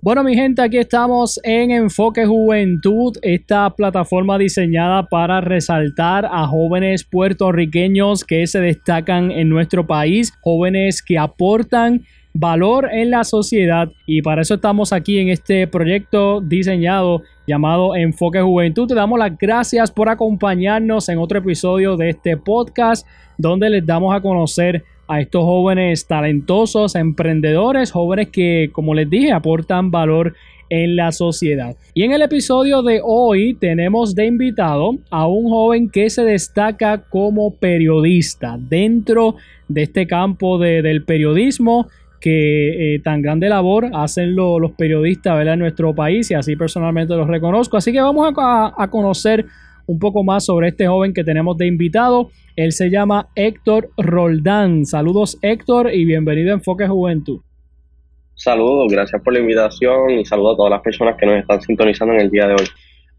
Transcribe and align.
Bueno, 0.00 0.24
mi 0.24 0.34
gente, 0.34 0.62
aquí 0.62 0.78
estamos 0.78 1.38
en 1.42 1.70
Enfoque 1.70 2.24
Juventud, 2.24 3.16
esta 3.20 3.68
plataforma 3.70 4.38
diseñada 4.38 5.02
para 5.02 5.40
resaltar 5.40 6.24
a 6.24 6.46
jóvenes 6.46 7.04
puertorriqueños 7.04 8.24
que 8.24 8.46
se 8.46 8.60
destacan 8.60 9.30
en 9.30 9.48
nuestro 9.50 9.86
país, 9.86 10.32
jóvenes 10.40 11.02
que 11.02 11.18
aportan 11.18 12.04
valor 12.32 12.88
en 12.92 13.10
la 13.10 13.24
sociedad 13.24 13.90
y 14.06 14.22
para 14.22 14.42
eso 14.42 14.54
estamos 14.54 14.92
aquí 14.92 15.18
en 15.18 15.28
este 15.28 15.66
proyecto 15.66 16.40
diseñado 16.40 17.22
llamado 17.46 17.96
Enfoque 17.96 18.40
Juventud. 18.40 18.86
Te 18.86 18.94
damos 18.94 19.18
las 19.18 19.36
gracias 19.36 19.90
por 19.90 20.08
acompañarnos 20.08 21.08
en 21.08 21.18
otro 21.18 21.40
episodio 21.40 21.96
de 21.96 22.10
este 22.10 22.36
podcast 22.36 23.06
donde 23.36 23.70
les 23.70 23.84
damos 23.84 24.14
a 24.14 24.20
conocer 24.20 24.84
a 25.08 25.20
estos 25.20 25.42
jóvenes 25.42 26.06
talentosos, 26.06 26.94
emprendedores, 26.94 27.90
jóvenes 27.90 28.28
que, 28.28 28.68
como 28.72 28.94
les 28.94 29.08
dije, 29.08 29.32
aportan 29.32 29.90
valor 29.90 30.34
en 30.70 30.96
la 30.96 31.12
sociedad. 31.12 31.76
Y 31.94 32.02
en 32.02 32.12
el 32.12 32.20
episodio 32.22 32.82
de 32.82 33.00
hoy 33.02 33.54
tenemos 33.54 34.14
de 34.14 34.26
invitado 34.26 34.98
a 35.10 35.26
un 35.26 35.48
joven 35.48 35.88
que 35.88 36.10
se 36.10 36.22
destaca 36.24 36.98
como 37.08 37.54
periodista 37.54 38.56
dentro 38.58 39.36
de 39.66 39.84
este 39.84 40.06
campo 40.06 40.58
del 40.58 41.04
periodismo 41.04 41.88
que 42.20 42.96
eh, 42.96 42.98
tan 42.98 43.22
grande 43.22 43.48
labor 43.48 43.90
hacen 43.94 44.34
los 44.34 44.72
periodistas 44.72 45.46
en 45.46 45.58
nuestro 45.58 45.94
país 45.94 46.30
y 46.30 46.34
así 46.34 46.56
personalmente 46.56 47.14
los 47.14 47.28
reconozco. 47.28 47.76
Así 47.76 47.92
que 47.92 48.00
vamos 48.00 48.34
a 48.36 48.88
conocer 48.90 49.46
un 49.88 49.98
poco 49.98 50.22
más 50.22 50.44
sobre 50.44 50.68
este 50.68 50.86
joven 50.86 51.14
que 51.14 51.24
tenemos 51.24 51.56
de 51.56 51.66
invitado. 51.66 52.30
Él 52.56 52.72
se 52.72 52.90
llama 52.90 53.28
Héctor 53.34 53.90
Roldán. 53.96 54.84
Saludos 54.84 55.38
Héctor 55.40 55.92
y 55.92 56.04
bienvenido 56.04 56.50
a 56.50 56.54
Enfoque 56.54 56.86
Juventud. 56.86 57.40
Saludos, 58.34 58.92
gracias 58.92 59.20
por 59.22 59.32
la 59.32 59.40
invitación 59.40 60.10
y 60.10 60.24
saludos 60.24 60.54
a 60.54 60.56
todas 60.58 60.70
las 60.70 60.82
personas 60.82 61.16
que 61.18 61.26
nos 61.26 61.38
están 61.38 61.60
sintonizando 61.62 62.14
en 62.14 62.20
el 62.20 62.30
día 62.30 62.46
de 62.46 62.52
hoy. 62.52 62.68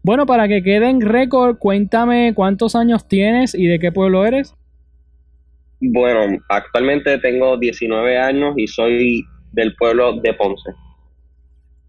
Bueno, 0.02 0.24
para 0.24 0.48
que 0.48 0.62
quede 0.62 0.88
en 0.88 1.00
récord, 1.00 1.58
cuéntame 1.58 2.32
cuántos 2.34 2.74
años 2.74 3.06
tienes 3.06 3.54
y 3.54 3.66
de 3.66 3.78
qué 3.80 3.92
pueblo 3.92 4.24
eres. 4.24 4.54
Bueno, 5.80 6.38
actualmente 6.48 7.18
tengo 7.18 7.58
19 7.58 8.16
años 8.16 8.54
y 8.56 8.66
soy 8.68 9.24
del 9.52 9.74
pueblo 9.74 10.20
de 10.20 10.32
Ponce. 10.34 10.70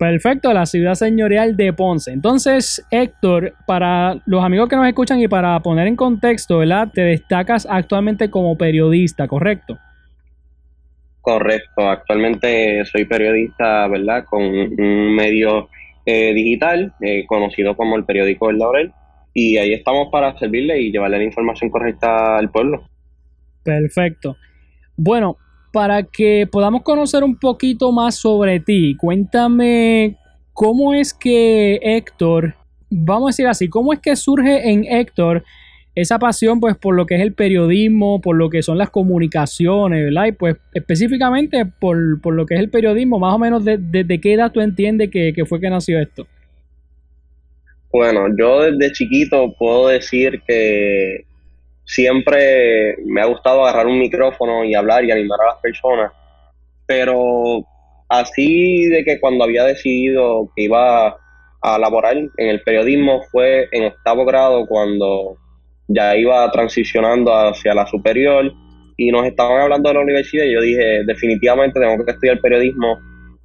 Perfecto, 0.01 0.51
la 0.51 0.65
ciudad 0.65 0.95
señorial 0.95 1.55
de 1.55 1.73
Ponce. 1.73 2.11
Entonces, 2.11 2.83
Héctor, 2.89 3.53
para 3.67 4.19
los 4.25 4.43
amigos 4.43 4.67
que 4.67 4.75
nos 4.75 4.87
escuchan 4.87 5.19
y 5.19 5.27
para 5.27 5.59
poner 5.59 5.85
en 5.85 5.95
contexto, 5.95 6.57
¿verdad? 6.57 6.89
Te 6.91 7.01
destacas 7.01 7.67
actualmente 7.69 8.31
como 8.31 8.57
periodista, 8.57 9.27
¿correcto? 9.27 9.77
Correcto, 11.21 11.87
actualmente 11.87 12.83
soy 12.85 13.05
periodista, 13.05 13.87
¿verdad? 13.89 14.25
Con 14.25 14.41
un 14.41 15.15
medio 15.15 15.69
eh, 16.07 16.33
digital 16.33 16.95
eh, 17.01 17.27
conocido 17.27 17.77
como 17.77 17.95
el 17.95 18.03
periódico 18.03 18.49
El 18.49 18.57
Laurel 18.57 18.91
y 19.35 19.57
ahí 19.57 19.71
estamos 19.71 20.09
para 20.11 20.35
servirle 20.39 20.81
y 20.81 20.91
llevarle 20.91 21.19
la 21.19 21.25
información 21.25 21.69
correcta 21.69 22.39
al 22.39 22.49
pueblo. 22.49 22.89
Perfecto. 23.63 24.35
Bueno, 24.97 25.37
para 25.71 26.03
que 26.03 26.47
podamos 26.51 26.83
conocer 26.83 27.23
un 27.23 27.37
poquito 27.37 27.91
más 27.91 28.15
sobre 28.15 28.59
ti, 28.59 28.95
cuéntame 28.95 30.17
cómo 30.53 30.93
es 30.93 31.13
que 31.13 31.79
Héctor, 31.81 32.55
vamos 32.89 33.27
a 33.27 33.31
decir 33.31 33.47
así, 33.47 33.69
cómo 33.69 33.93
es 33.93 33.99
que 33.99 34.15
surge 34.15 34.69
en 34.69 34.85
Héctor 34.85 35.43
esa 35.93 36.19
pasión 36.19 36.59
pues 36.59 36.77
por 36.77 36.95
lo 36.95 37.05
que 37.05 37.15
es 37.15 37.21
el 37.21 37.33
periodismo, 37.33 38.21
por 38.21 38.35
lo 38.35 38.49
que 38.49 38.63
son 38.63 38.77
las 38.77 38.89
comunicaciones, 38.89 40.05
¿verdad? 40.05 40.27
Y 40.27 40.31
pues 40.31 40.55
específicamente 40.73 41.65
por, 41.65 41.97
lo 41.97 42.45
que 42.45 42.55
es 42.55 42.59
el 42.61 42.69
periodismo, 42.69 43.19
más 43.19 43.33
o 43.33 43.39
menos 43.39 43.63
desde 43.65 44.21
qué 44.21 44.33
edad 44.33 44.51
tú 44.51 44.61
entiendes 44.61 45.09
que, 45.09 45.33
que 45.33 45.45
fue 45.45 45.59
que 45.59 45.69
nació 45.69 45.99
esto. 45.99 46.27
Bueno, 47.91 48.27
yo 48.37 48.61
desde 48.61 48.93
chiquito 48.93 49.53
puedo 49.59 49.89
decir 49.89 50.41
que 50.47 51.25
siempre 51.91 52.95
me 53.05 53.21
ha 53.21 53.25
gustado 53.25 53.65
agarrar 53.65 53.85
un 53.85 53.99
micrófono 53.99 54.63
y 54.63 54.73
hablar 54.73 55.03
y 55.03 55.11
animar 55.11 55.39
a 55.41 55.51
las 55.53 55.61
personas, 55.61 56.13
pero 56.85 57.65
así 58.07 58.87
de 58.87 59.03
que 59.03 59.19
cuando 59.19 59.43
había 59.43 59.65
decidido 59.65 60.49
que 60.55 60.63
iba 60.63 61.17
a 61.61 61.77
laborar 61.77 62.15
en 62.15 62.31
el 62.37 62.61
periodismo 62.61 63.23
fue 63.29 63.67
en 63.73 63.87
octavo 63.87 64.23
grado 64.23 64.65
cuando 64.67 65.35
ya 65.89 66.15
iba 66.15 66.49
transicionando 66.49 67.33
hacia 67.33 67.73
la 67.73 67.85
superior 67.85 68.53
y 68.95 69.11
nos 69.11 69.25
estaban 69.25 69.59
hablando 69.59 69.89
de 69.89 69.95
la 69.95 70.01
universidad 70.01 70.45
y 70.45 70.53
yo 70.53 70.61
dije 70.61 71.03
definitivamente 71.05 71.79
tengo 71.79 72.05
que 72.05 72.11
estudiar 72.11 72.39
periodismo 72.39 72.99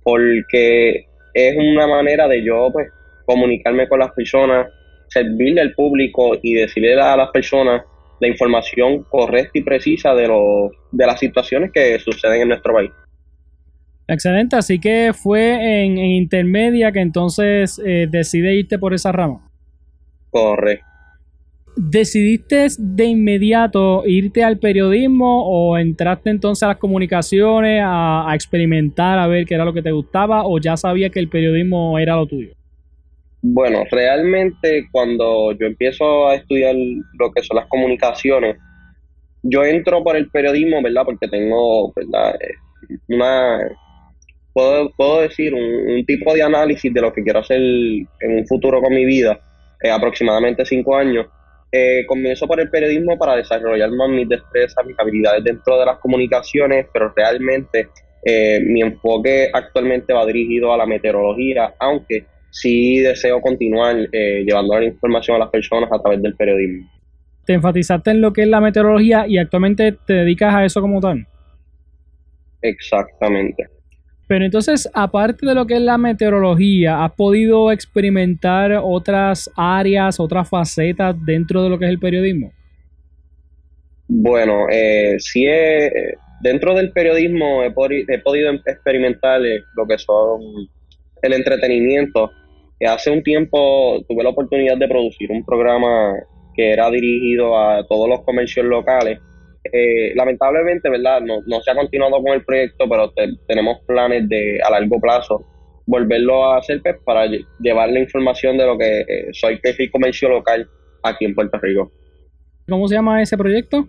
porque 0.05 1.05
es 1.35 1.57
una 1.57 1.89
manera 1.89 2.29
de 2.29 2.45
yo 2.45 2.71
pues 2.73 2.89
comunicarme 3.27 3.89
con 3.89 3.99
las 3.99 4.13
personas, 4.13 4.69
servirle 5.09 5.63
al 5.63 5.75
público 5.75 6.37
y 6.41 6.55
decirle 6.55 6.95
a 7.01 7.17
las 7.17 7.31
personas 7.31 7.83
la 8.21 8.29
información 8.29 9.05
correcta 9.05 9.59
y 9.59 9.63
precisa 9.63 10.15
de, 10.15 10.29
lo, 10.29 10.71
de 10.93 11.07
las 11.07 11.19
situaciones 11.19 11.71
que 11.73 11.99
suceden 11.99 12.43
en 12.43 12.49
nuestro 12.49 12.75
país. 12.75 12.91
Excelente, 14.09 14.57
así 14.57 14.79
que 14.79 15.13
fue 15.13 15.85
en, 15.85 15.99
intermedia 15.99 16.93
que 16.93 17.01
entonces 17.01 17.81
eh, 17.85 18.07
decide 18.09 18.55
irte 18.55 18.79
por 18.79 18.95
esa 18.95 19.13
rama. 19.13 19.51
Correcto. 20.31 20.87
¿Decidiste 21.79 22.69
de 22.79 23.05
inmediato 23.05 24.07
irte 24.07 24.43
al 24.43 24.59
periodismo 24.59 25.45
o 25.45 25.77
entraste 25.77 26.31
entonces 26.31 26.63
a 26.63 26.69
las 26.69 26.79
comunicaciones 26.79 27.83
a, 27.85 28.31
a 28.31 28.35
experimentar 28.35 29.19
a 29.19 29.27
ver 29.27 29.45
qué 29.45 29.55
era 29.55 29.65
lo 29.65 29.75
que 29.75 29.83
te 29.83 29.93
gustaba 29.93 30.47
o 30.47 30.59
ya 30.59 30.79
sabía 30.79 31.11
que 31.11 31.19
el 31.19 31.29
periodismo 31.29 31.99
era 31.99 32.17
lo 32.17 32.27
tuyo? 32.27 32.55
Bueno, 33.49 33.85
realmente 33.93 34.89
cuando 34.91 35.53
yo 35.53 35.69
empiezo 35.69 36.29
a 36.29 36.35
estudiar 36.35 36.75
lo 36.75 37.31
que 37.31 37.45
son 37.45 37.59
las 37.59 37.67
comunicaciones, 37.67 38.57
yo 39.45 39.65
entro 39.65 40.03
por 40.03 40.17
el 40.17 40.29
periodismo, 40.31 40.83
¿verdad? 40.83 41.05
Porque 41.05 41.29
tengo, 41.29 41.93
¿verdad? 41.95 42.35
Eh, 42.41 42.97
una, 43.07 43.61
puedo, 44.53 44.91
puedo 44.97 45.21
decir, 45.21 45.55
un, 45.55 46.05
tipo 46.07 46.35
de 46.35 46.43
análisis 46.43 46.93
de 46.93 47.01
lo 47.01 47.13
que 47.13 47.23
quiero 47.23 47.39
hacer 47.39 47.61
en 47.61 48.09
un 48.37 48.45
futuro 48.49 48.83
con 48.83 48.93
mi 48.93 49.05
vida, 49.05 49.39
eh, 49.81 49.91
aproximadamente 49.91 50.65
cinco 50.65 50.97
años. 50.97 51.27
Eh, 51.71 52.05
comienzo 52.09 52.49
por 52.49 52.59
el 52.59 52.69
periodismo 52.69 53.17
para 53.17 53.37
desarrollar 53.37 53.93
más 53.93 54.09
mis 54.09 54.29
destrezas, 54.29 54.85
mis 54.85 54.99
habilidades 54.99 55.45
dentro 55.45 55.79
de 55.79 55.87
las 55.87 55.99
comunicaciones, 55.99 56.87
pero 56.93 57.13
realmente 57.15 57.91
mi 58.65 58.81
enfoque 58.83 59.51
actualmente 59.53 60.13
va 60.13 60.27
dirigido 60.27 60.73
a 60.73 60.77
la 60.77 60.85
meteorología, 60.85 61.75
aunque 61.79 62.27
sí 62.57 63.01
deseo 63.01 63.41
continuar 63.41 63.97
eh, 64.13 64.43
llevando 64.47 64.79
la 64.79 64.87
información 64.87 65.37
a 65.37 65.41
las 65.41 65.51
personas 65.51 65.91
a 65.93 66.01
través 66.01 66.23
del 66.23 66.35
periodismo. 66.35 66.91
Te 67.45 67.53
enfatizaste 67.53 68.11
en 68.11 68.21
lo 68.23 68.33
que 68.33 68.43
es 68.43 68.49
la 68.49 68.61
meteorología 68.61 69.27
y 69.29 69.39
actualmente 69.39 69.93
te 69.93 70.15
dedicas 70.15 70.55
a 70.55 70.65
eso 70.65 70.81
como 70.81 71.01
tal. 71.01 71.27
Exactamente. 72.63 73.69
Pero 74.27 74.45
entonces, 74.45 74.89
aparte 74.93 75.47
de 75.47 75.55
lo 75.55 75.67
que 75.67 75.75
es 75.75 75.81
la 75.81 75.99
meteorología, 75.99 77.05
¿has 77.05 77.13
podido 77.13 77.71
experimentar 77.71 78.81
otras 78.83 79.49
áreas, 79.57 80.19
otras 80.19 80.49
facetas 80.49 81.15
dentro 81.25 81.63
de 81.63 81.69
lo 81.69 81.79
que 81.79 81.85
es 81.85 81.91
el 81.91 82.01
periodismo? 82.01 82.53
Bueno, 84.09 84.67
eh, 84.73 85.17
sí, 85.19 85.47
dentro 86.41 86.75
del 86.75 86.91
periodismo 86.91 87.63
he, 87.63 87.69
he 87.69 88.19
podido 88.19 88.51
experimentar 88.65 89.45
eh, 89.45 89.63
lo 89.77 89.87
que 89.87 89.99
son 89.99 90.41
el 91.23 91.33
entretenimiento, 91.33 92.33
hace 92.85 93.11
un 93.11 93.23
tiempo 93.23 94.03
tuve 94.09 94.23
la 94.23 94.31
oportunidad 94.31 94.77
de 94.77 94.89
producir 94.89 95.31
un 95.31 95.45
programa 95.45 96.15
que 96.55 96.73
era 96.73 96.91
dirigido 96.91 97.59
a 97.59 97.87
todos 97.87 98.09
los 98.09 98.23
comercios 98.23 98.67
locales. 98.67 99.19
Eh, 99.73 100.15
lamentablemente, 100.15 100.89
¿verdad? 100.89 101.21
No, 101.21 101.61
se 101.61 101.71
ha 101.71 101.75
continuado 101.75 102.23
con 102.23 102.33
el 102.33 102.45
proyecto, 102.45 102.89
pero 102.89 103.13
tenemos 103.47 103.79
planes 103.87 104.29
de 104.29 104.61
a 104.63 104.71
largo 104.71 105.01
plazo 105.01 105.45
volverlo 105.87 106.45
a 106.45 106.59
hacer 106.59 106.83
pues, 106.83 106.97
para 107.05 107.27
llevar 107.61 107.91
la 107.91 108.01
información 108.01 108.59
de 108.59 108.67
lo 108.67 108.77
que 108.77 109.05
soy 109.33 109.61
que 109.61 109.73
soy 109.73 109.89
comercio 109.91 110.29
local 110.29 110.69
aquí 111.03 111.25
en 111.25 111.35
Puerto 111.35 111.59
Rico. 111.59 111.91
¿Cómo 112.69 112.89
se 112.89 112.97
llama 112.97 113.23
ese 113.23 113.37
proyecto? 113.37 113.89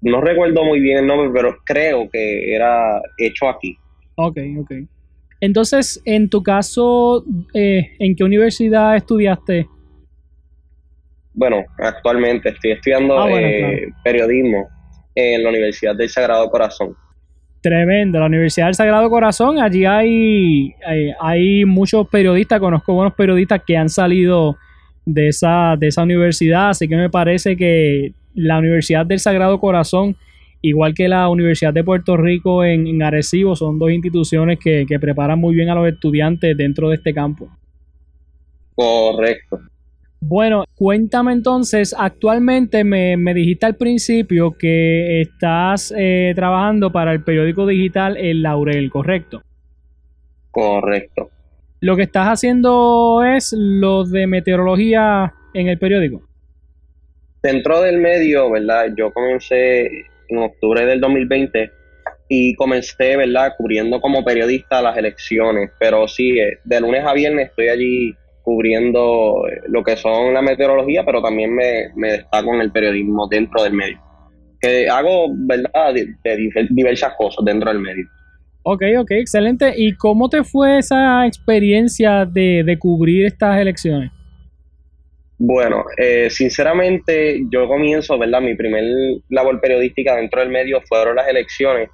No 0.00 0.20
recuerdo 0.20 0.64
muy 0.64 0.80
bien 0.80 0.98
el 0.98 1.06
nombre, 1.06 1.30
pero 1.34 1.56
creo 1.64 2.08
que 2.10 2.54
era 2.54 3.00
hecho 3.18 3.48
aquí. 3.48 3.76
Ok, 4.16 4.38
ok. 4.60 4.72
Entonces, 5.40 6.00
en 6.04 6.28
tu 6.28 6.42
caso, 6.42 7.24
eh, 7.52 7.90
¿en 7.98 8.16
qué 8.16 8.24
universidad 8.24 8.96
estudiaste? 8.96 9.68
Bueno, 11.34 11.64
actualmente 11.78 12.48
estoy 12.48 12.72
estudiando 12.72 13.18
ah, 13.18 13.30
eh, 13.30 13.88
periodismo 14.02 14.68
en 15.14 15.42
la 15.42 15.50
Universidad 15.50 15.94
del 15.94 16.08
Sagrado 16.08 16.48
Corazón. 16.50 16.96
Tremendo, 17.60 18.20
la 18.20 18.26
Universidad 18.26 18.66
del 18.66 18.74
Sagrado 18.74 19.10
Corazón, 19.10 19.58
allí 19.58 19.84
hay, 19.84 20.74
hay, 21.20 21.64
muchos 21.64 22.08
periodistas, 22.08 22.60
conozco 22.60 22.94
buenos 22.94 23.14
periodistas 23.14 23.60
que 23.66 23.76
han 23.76 23.88
salido 23.88 24.56
de 25.04 25.28
esa, 25.28 25.74
de 25.76 25.88
esa 25.88 26.02
universidad, 26.02 26.70
así 26.70 26.88
que 26.88 26.96
me 26.96 27.10
parece 27.10 27.56
que 27.56 28.12
la 28.34 28.58
Universidad 28.58 29.04
del 29.04 29.18
Sagrado 29.18 29.58
Corazón, 29.58 30.16
igual 30.68 30.94
que 30.94 31.08
la 31.08 31.28
Universidad 31.28 31.72
de 31.72 31.84
Puerto 31.84 32.16
Rico 32.16 32.64
en, 32.64 32.86
en 32.86 33.02
Arecibo, 33.02 33.56
son 33.56 33.78
dos 33.78 33.90
instituciones 33.90 34.58
que, 34.58 34.84
que 34.86 34.98
preparan 34.98 35.38
muy 35.38 35.54
bien 35.54 35.68
a 35.68 35.74
los 35.74 35.88
estudiantes 35.88 36.56
dentro 36.56 36.90
de 36.90 36.96
este 36.96 37.12
campo. 37.12 37.48
Correcto. 38.74 39.60
Bueno, 40.20 40.64
cuéntame 40.74 41.32
entonces, 41.32 41.94
actualmente 41.96 42.84
me, 42.84 43.16
dijiste 43.34 43.66
al 43.66 43.76
principio 43.76 44.56
que 44.58 45.20
estás 45.20 45.94
eh, 45.96 46.32
trabajando 46.34 46.90
para 46.90 47.12
el 47.12 47.22
periódico 47.22 47.66
digital 47.66 48.16
El 48.16 48.42
Laurel, 48.42 48.90
¿correcto? 48.90 49.42
Correcto. 50.50 51.30
Lo 51.80 51.96
que 51.96 52.02
estás 52.02 52.26
haciendo 52.26 53.22
es 53.24 53.54
lo 53.56 54.04
de 54.04 54.26
meteorología 54.26 55.34
en 55.52 55.68
el 55.68 55.78
periódico. 55.78 56.22
Dentro 57.42 57.82
del 57.82 57.98
medio, 57.98 58.50
¿verdad? 58.50 58.86
Yo 58.96 59.12
comencé 59.12 60.06
en 60.28 60.38
octubre 60.38 60.84
del 60.84 61.00
2020 61.00 61.70
y 62.28 62.54
comencé, 62.54 63.16
¿verdad? 63.16 63.52
Cubriendo 63.56 64.00
como 64.00 64.24
periodista 64.24 64.82
las 64.82 64.96
elecciones, 64.96 65.70
pero 65.78 66.08
sí, 66.08 66.38
eh, 66.38 66.58
de 66.64 66.80
lunes 66.80 67.04
a 67.04 67.12
viernes 67.12 67.50
estoy 67.50 67.68
allí 67.68 68.16
cubriendo 68.42 69.42
eh, 69.48 69.60
lo 69.68 69.82
que 69.82 69.96
son 69.96 70.32
la 70.32 70.42
meteorología, 70.42 71.04
pero 71.04 71.20
también 71.20 71.52
me, 71.52 72.10
destaco 72.10 72.54
en 72.54 72.60
el 72.60 72.70
periodismo 72.70 73.26
dentro 73.28 73.62
del 73.62 73.72
medio. 73.72 74.00
Que 74.60 74.88
hago, 74.88 75.26
¿verdad?, 75.30 75.94
de, 75.94 76.66
diversas 76.70 77.14
cosas 77.16 77.44
dentro 77.44 77.70
del 77.70 77.80
medio. 77.80 78.04
Ok, 78.62 78.82
ok, 78.98 79.10
excelente. 79.12 79.74
¿Y 79.76 79.94
cómo 79.94 80.28
te 80.28 80.42
fue 80.44 80.78
esa 80.78 81.26
experiencia 81.26 82.24
de, 82.24 82.76
cubrir 82.78 83.26
estas 83.26 83.60
elecciones? 83.60 84.10
Bueno, 85.38 85.84
eh, 85.98 86.30
sinceramente 86.30 87.42
yo 87.50 87.68
comienzo, 87.68 88.18
¿verdad? 88.18 88.40
Mi 88.40 88.54
primer 88.54 88.84
labor 89.28 89.60
periodística 89.60 90.16
dentro 90.16 90.40
del 90.40 90.48
medio 90.50 90.80
fueron 90.88 91.16
las 91.16 91.28
elecciones. 91.28 91.90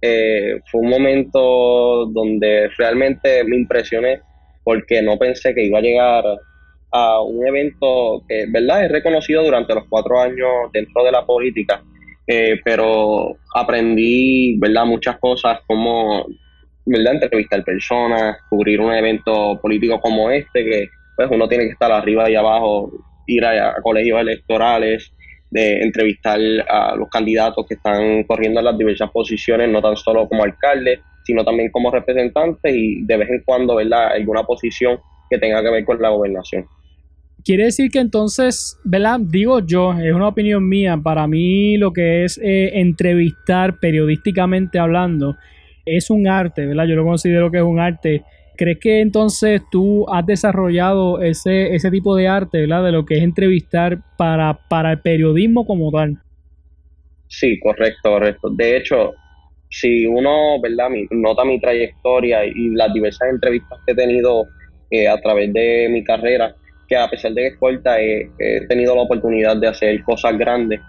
Eh, 0.00 0.60
fue 0.70 0.80
un 0.80 0.88
momento 0.88 2.06
donde 2.06 2.68
realmente 2.78 3.44
me 3.44 3.56
impresioné 3.56 4.20
porque 4.64 5.02
no 5.02 5.18
pensé 5.18 5.54
que 5.54 5.64
iba 5.64 5.78
a 5.78 5.82
llegar 5.82 6.24
a 6.92 7.20
un 7.22 7.46
evento 7.46 8.22
que, 8.28 8.46
¿verdad?, 8.48 8.86
es 8.86 8.92
reconocido 8.92 9.42
durante 9.44 9.74
los 9.74 9.84
cuatro 9.88 10.20
años 10.20 10.72
dentro 10.72 11.04
de 11.04 11.12
la 11.12 11.24
política, 11.26 11.82
eh, 12.26 12.58
pero 12.64 13.36
aprendí, 13.54 14.56
¿verdad?, 14.58 14.86
muchas 14.86 15.18
cosas 15.18 15.60
como, 15.66 16.26
¿verdad?, 16.86 17.14
entrevistar 17.14 17.62
personas, 17.64 18.38
cubrir 18.48 18.80
un 18.80 18.92
evento 18.94 19.58
político 19.60 20.00
como 20.00 20.30
este, 20.30 20.64
que 20.64 20.88
pues 21.16 21.28
uno 21.30 21.48
tiene 21.48 21.64
que 21.64 21.72
estar 21.72 21.90
arriba 21.90 22.30
y 22.30 22.34
abajo, 22.34 22.92
ir 23.26 23.44
a, 23.44 23.76
colegios 23.82 24.20
electorales, 24.20 25.12
de 25.50 25.80
entrevistar 25.82 26.38
a 26.68 26.96
los 26.96 27.08
candidatos 27.08 27.64
que 27.66 27.74
están 27.74 28.24
corriendo 28.24 28.60
en 28.60 28.66
las 28.66 28.76
diversas 28.76 29.10
posiciones, 29.10 29.68
no 29.70 29.80
tan 29.80 29.96
solo 29.96 30.28
como 30.28 30.44
alcalde, 30.44 31.00
sino 31.24 31.44
también 31.44 31.70
como 31.70 31.90
representante 31.90 32.70
y 32.70 33.04
de 33.04 33.16
vez 33.16 33.30
en 33.30 33.42
cuando, 33.44 33.76
¿verdad?, 33.76 34.12
alguna 34.12 34.42
posición 34.42 34.98
que 35.30 35.38
tenga 35.38 35.62
que 35.62 35.70
ver 35.70 35.84
con 35.84 36.00
la 36.00 36.10
gobernación. 36.10 36.66
Quiere 37.44 37.64
decir 37.64 37.90
que 37.90 38.00
entonces, 38.00 38.76
¿verdad? 38.84 39.20
Digo 39.20 39.60
yo, 39.60 39.92
es 39.92 40.12
una 40.12 40.28
opinión 40.28 40.68
mía, 40.68 40.98
para 41.02 41.26
mí 41.28 41.76
lo 41.76 41.92
que 41.92 42.24
es 42.24 42.38
eh, 42.42 42.72
entrevistar 42.74 43.78
periodísticamente 43.78 44.78
hablando 44.78 45.36
es 45.86 46.10
un 46.10 46.26
arte, 46.26 46.66
¿verdad? 46.66 46.86
Yo 46.86 46.96
lo 46.96 47.04
considero 47.04 47.50
que 47.50 47.58
es 47.58 47.62
un 47.62 47.78
arte. 47.78 48.24
¿Crees 48.56 48.78
que 48.78 49.00
entonces 49.00 49.62
tú 49.70 50.06
has 50.08 50.24
desarrollado 50.26 51.20
ese, 51.22 51.74
ese 51.74 51.90
tipo 51.90 52.16
de 52.16 52.28
arte, 52.28 52.60
¿verdad? 52.60 52.84
De 52.84 52.92
lo 52.92 53.04
que 53.04 53.18
es 53.18 53.22
entrevistar 53.22 53.98
para, 54.16 54.58
para 54.68 54.92
el 54.92 55.00
periodismo 55.00 55.66
como 55.66 55.90
tal. 55.90 56.18
Sí, 57.28 57.58
correcto, 57.60 58.10
correcto. 58.10 58.50
De 58.50 58.76
hecho, 58.76 59.14
si 59.68 60.06
uno, 60.06 60.60
¿verdad? 60.60 60.88
nota 61.10 61.44
mi 61.44 61.60
trayectoria 61.60 62.44
y 62.44 62.70
las 62.74 62.92
diversas 62.92 63.28
entrevistas 63.30 63.78
que 63.84 63.92
he 63.92 63.96
tenido 63.96 64.46
eh, 64.90 65.08
a 65.08 65.20
través 65.20 65.52
de 65.52 65.88
mi 65.90 66.04
carrera, 66.04 66.54
que 66.88 66.96
a 66.96 67.08
pesar 67.08 67.32
de 67.32 67.42
que 67.42 67.48
es 67.48 67.56
corta, 67.56 68.00
he, 68.00 68.30
tenido 68.68 68.94
la 68.94 69.02
oportunidad 69.02 69.56
de 69.56 69.68
hacer 69.68 70.02
cosas 70.04 70.38
grandes. 70.38 70.80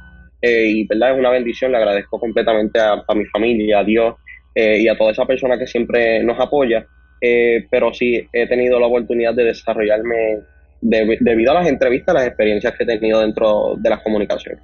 Eh, 0.42 0.68
y 0.68 0.88
verdad 0.88 1.14
es 1.14 1.20
una 1.20 1.32
bendición, 1.32 1.72
le 1.72 1.78
agradezco 1.78 2.20
completamente 2.20 2.80
a, 2.80 3.04
mi 3.16 3.26
familia, 3.26 3.80
a 3.80 3.84
Dios 3.84 4.16
eh, 4.54 4.80
y 4.82 4.88
a 4.88 4.96
toda 4.96 5.12
esa 5.12 5.26
persona 5.26 5.58
que 5.58 5.66
siempre 5.66 6.24
nos 6.24 6.40
apoya. 6.40 6.86
Pero 7.20 7.94
sí 7.94 8.28
he 8.32 8.48
tenido 8.48 8.80
la 8.80 8.88
oportunidad 8.88 9.34
de 9.34 9.46
desarrollarme 9.46 10.40
debido 10.82 11.52
a 11.52 11.56
las 11.56 11.68
entrevistas, 11.68 12.14
las 12.14 12.28
experiencias 12.28 12.74
que 12.76 12.84
he 12.84 12.88
tenido 12.88 13.22
dentro 13.22 13.76
de 13.78 13.90
las 13.90 14.02
comunicaciones. 14.02 14.62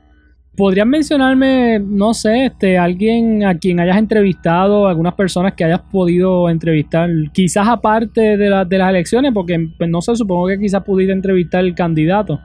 ¿Podrías 0.56 0.86
mencionarme, 0.86 1.80
no 1.80 2.14
sé, 2.14 2.46
este, 2.46 2.78
alguien 2.78 3.44
a 3.44 3.58
quien 3.58 3.80
hayas 3.80 3.98
entrevistado, 3.98 4.88
algunas 4.88 5.16
personas 5.16 5.54
que 5.54 5.64
hayas 5.64 5.82
podido 5.92 6.48
entrevistar, 6.48 7.10
quizás 7.34 7.68
aparte 7.68 8.38
de, 8.38 8.66
de 8.68 8.78
las 8.78 8.90
elecciones, 8.90 9.32
porque 9.34 9.58
pues, 9.76 9.90
no 9.90 10.00
sé, 10.04 10.16
supongo 10.16 10.48
que 10.50 10.60
quizás 10.60 10.84
pudiste 10.84 11.12
entrevistar 11.12 11.64
el 11.64 11.74
candidato? 11.74 12.40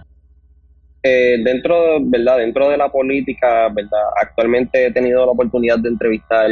Eh, 1.03 1.37
dentro, 1.45 1.99
¿verdad? 2.01 2.39
Dentro 2.39 2.71
de 2.71 2.79
la 2.79 2.89
política, 2.89 3.69
¿verdad? 3.69 4.01
Actualmente 4.23 4.87
he 4.87 4.91
tenido 4.91 5.27
la 5.27 5.33
oportunidad 5.33 5.79
de 5.79 5.91
entrevistar 5.91 6.51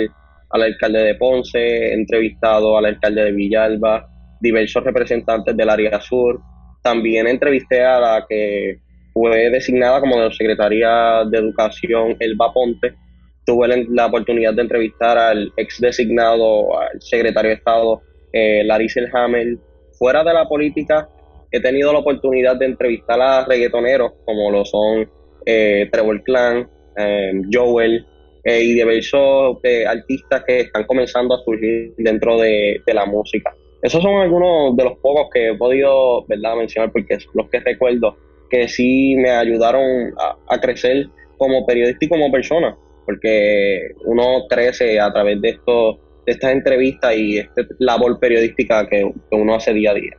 al 0.51 0.63
alcalde 0.63 1.01
de 1.01 1.15
Ponce, 1.17 1.59
he 1.59 1.95
entrevistado 1.95 2.77
al 2.79 2.87
alcalde 2.87 3.25
de 3.25 3.33
Villalba, 3.33 4.09
diversos 4.41 4.85
representantes 4.85 5.57
del 5.57 5.71
área 5.71 6.01
sur. 6.01 6.41
También 6.83 7.27
entrevisté 7.27 7.85
a 7.85 7.99
la 7.99 8.27
que 8.29 8.79
fue 9.13 9.51
designada 9.51 10.01
como 10.01 10.31
secretaria 10.31 11.25
de 11.29 11.39
Educación 11.39 12.17
Elba 12.21 12.53
Ponte. 12.53 12.95
Tuve 13.45 13.87
la 13.89 14.07
oportunidad 14.07 14.55
de 14.55 14.63
entrevistar 14.63 15.17
al 15.19 15.53
ex 15.57 15.81
designado, 15.81 16.79
al 16.79 17.01
secretario 17.01 17.51
de 17.51 17.57
Estado, 17.57 18.03
eh, 18.33 18.63
Larissa 18.65 19.01
Hamel. 19.13 19.59
Fuera 19.99 20.23
de 20.23 20.35
la 20.35 20.47
política, 20.47 21.09
he 21.51 21.61
tenido 21.61 21.93
la 21.93 22.01
oportunidad 22.01 22.57
de 22.57 22.67
entrevistar 22.67 23.21
a 23.21 23.45
reggaetoneros 23.47 24.13
como 24.25 24.51
lo 24.51 24.65
son 24.65 25.09
eh, 25.47 25.89
Trevor 25.91 26.23
Clan, 26.23 26.69
eh, 26.97 27.33
Joel 27.53 28.05
eh, 28.47 28.63
y 28.63 28.75
diversos 28.75 29.59
artistas 29.89 30.45
que 30.47 30.61
están 30.61 30.85
comenzando 30.85 31.35
a 31.35 31.45
surgir 31.45 31.95
dentro 31.99 32.39
de, 32.39 32.81
la 32.87 33.05
música. 33.05 33.53
Esos 33.83 34.01
son 34.01 34.15
algunos 34.23 34.77
de 34.77 34.85
los 34.85 34.99
pocos 34.99 35.27
que 35.35 35.49
he 35.49 35.55
podido 35.57 36.25
¿verdad? 36.27 36.55
mencionar 36.55 36.93
porque 36.93 37.19
son 37.19 37.33
los 37.35 37.51
que 37.51 37.59
recuerdo 37.59 38.17
que 38.49 38.69
sí 38.69 39.17
me 39.17 39.31
ayudaron 39.31 40.13
a, 40.49 40.61
crecer 40.61 41.09
como 41.39 41.67
periodista 41.67 42.05
y 42.05 42.09
como 42.09 42.31
persona, 42.31 42.77
porque 43.05 43.91
uno 44.05 44.47
crece 44.49 45.01
a 45.01 45.13
través 45.13 45.41
de 45.41 45.49
esto, 45.49 45.99
de 46.25 46.33
estas 46.33 46.53
entrevistas 46.53 47.17
y 47.17 47.39
esta 47.39 47.63
labor 47.81 48.21
periodística 48.21 48.87
que, 48.89 49.11
uno 49.33 49.57
hace 49.57 49.73
día 49.73 49.91
a 49.91 49.95
día. 49.95 50.13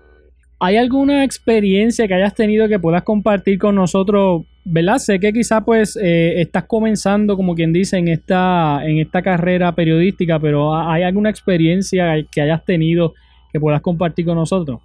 ¿Hay 0.59 0.75
alguna 0.75 1.23
experiencia 1.23 2.09
que 2.09 2.13
hayas 2.13 2.35
tenido 2.35 2.67
que 2.67 2.77
puedas 2.77 3.03
compartir 3.03 3.57
con 3.57 3.75
nosotros? 3.75 4.43
¿Verdad? 4.69 4.97
Sé 4.97 5.17
que 5.17 5.31
quizá 5.31 5.63
pues 5.63 5.95
eh, 5.95 6.41
estás 6.41 6.65
comenzando, 6.65 7.37
como 7.37 7.55
quien 7.55 7.71
dice, 7.71 7.97
en 7.97 8.09
esta, 8.09 8.81
en 8.83 8.97
esta 8.97 9.21
carrera 9.21 9.71
periodística, 9.71 10.37
pero 10.41 10.75
¿hay 10.75 11.03
alguna 11.03 11.29
experiencia 11.29 12.13
que 12.29 12.41
hayas 12.41 12.65
tenido 12.65 13.13
que 13.53 13.61
puedas 13.61 13.79
compartir 13.79 14.25
con 14.25 14.35
nosotros? 14.35 14.81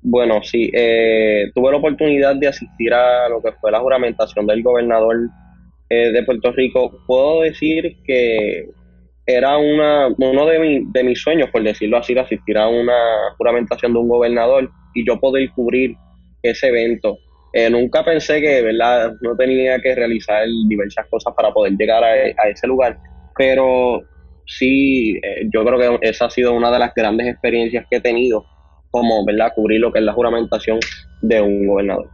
Bueno, 0.00 0.44
sí, 0.44 0.70
eh, 0.72 1.50
tuve 1.52 1.72
la 1.72 1.78
oportunidad 1.78 2.36
de 2.36 2.46
asistir 2.46 2.94
a 2.94 3.28
lo 3.28 3.42
que 3.42 3.50
fue 3.60 3.72
la 3.72 3.80
juramentación 3.80 4.46
del 4.46 4.62
gobernador 4.62 5.16
eh, 5.90 6.12
de 6.12 6.22
Puerto 6.22 6.52
Rico. 6.52 7.02
Puedo 7.08 7.42
decir 7.42 7.96
que 8.04 8.68
era 9.26 9.58
una, 9.58 10.06
uno 10.16 10.46
de, 10.46 10.84
de 10.86 11.02
mis 11.04 11.20
sueños, 11.20 11.50
por 11.50 11.64
decirlo 11.64 11.96
así, 11.96 12.16
asistir 12.16 12.56
a 12.56 12.68
una 12.68 12.94
juramentación 13.36 13.92
de 13.92 13.98
un 13.98 14.08
gobernador 14.08 14.70
y 14.94 15.04
yo 15.04 15.18
poder 15.18 15.50
cubrir 15.50 15.96
ese 16.44 16.68
evento. 16.68 17.18
Eh, 17.52 17.68
nunca 17.68 18.04
pensé 18.04 18.40
que, 18.40 18.62
¿verdad?, 18.62 19.12
no 19.20 19.36
tenía 19.36 19.78
que 19.80 19.94
realizar 19.94 20.44
diversas 20.68 21.06
cosas 21.08 21.34
para 21.36 21.52
poder 21.52 21.74
llegar 21.74 22.02
a, 22.02 22.48
ese 22.48 22.66
lugar, 22.66 22.98
pero 23.36 24.02
sí, 24.46 25.18
eh, 25.22 25.48
yo 25.52 25.64
creo 25.64 26.00
que 26.00 26.08
esa 26.08 26.26
ha 26.26 26.30
sido 26.30 26.54
una 26.54 26.70
de 26.70 26.78
las 26.78 26.94
grandes 26.94 27.28
experiencias 27.28 27.86
que 27.90 27.96
he 27.96 28.00
tenido, 28.00 28.44
como, 28.90 29.24
¿verdad?, 29.24 29.52
cubrir 29.54 29.80
lo 29.80 29.92
que 29.92 29.98
es 29.98 30.04
la 30.04 30.14
juramentación 30.14 30.78
de 31.20 31.40
un 31.42 31.66
gobernador. 31.66 32.08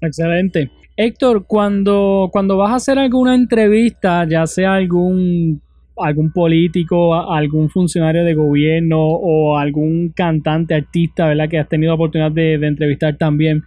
Excelente. 0.00 0.70
Héctor, 0.96 1.46
cuando, 1.46 2.28
cuando 2.32 2.56
vas 2.56 2.70
a 2.70 2.76
hacer 2.76 2.98
alguna 2.98 3.34
entrevista, 3.34 4.24
ya 4.28 4.46
sea 4.46 4.74
algún 4.74 5.60
algún 6.00 6.32
político, 6.32 7.14
algún 7.14 7.68
funcionario 7.68 8.24
de 8.24 8.34
gobierno 8.34 9.00
o 9.00 9.58
algún 9.58 10.10
cantante, 10.14 10.74
artista, 10.74 11.26
¿verdad? 11.26 11.48
Que 11.48 11.58
has 11.58 11.68
tenido 11.68 11.94
oportunidad 11.94 12.32
de, 12.32 12.54
entrevistar 12.54 13.16
también. 13.16 13.64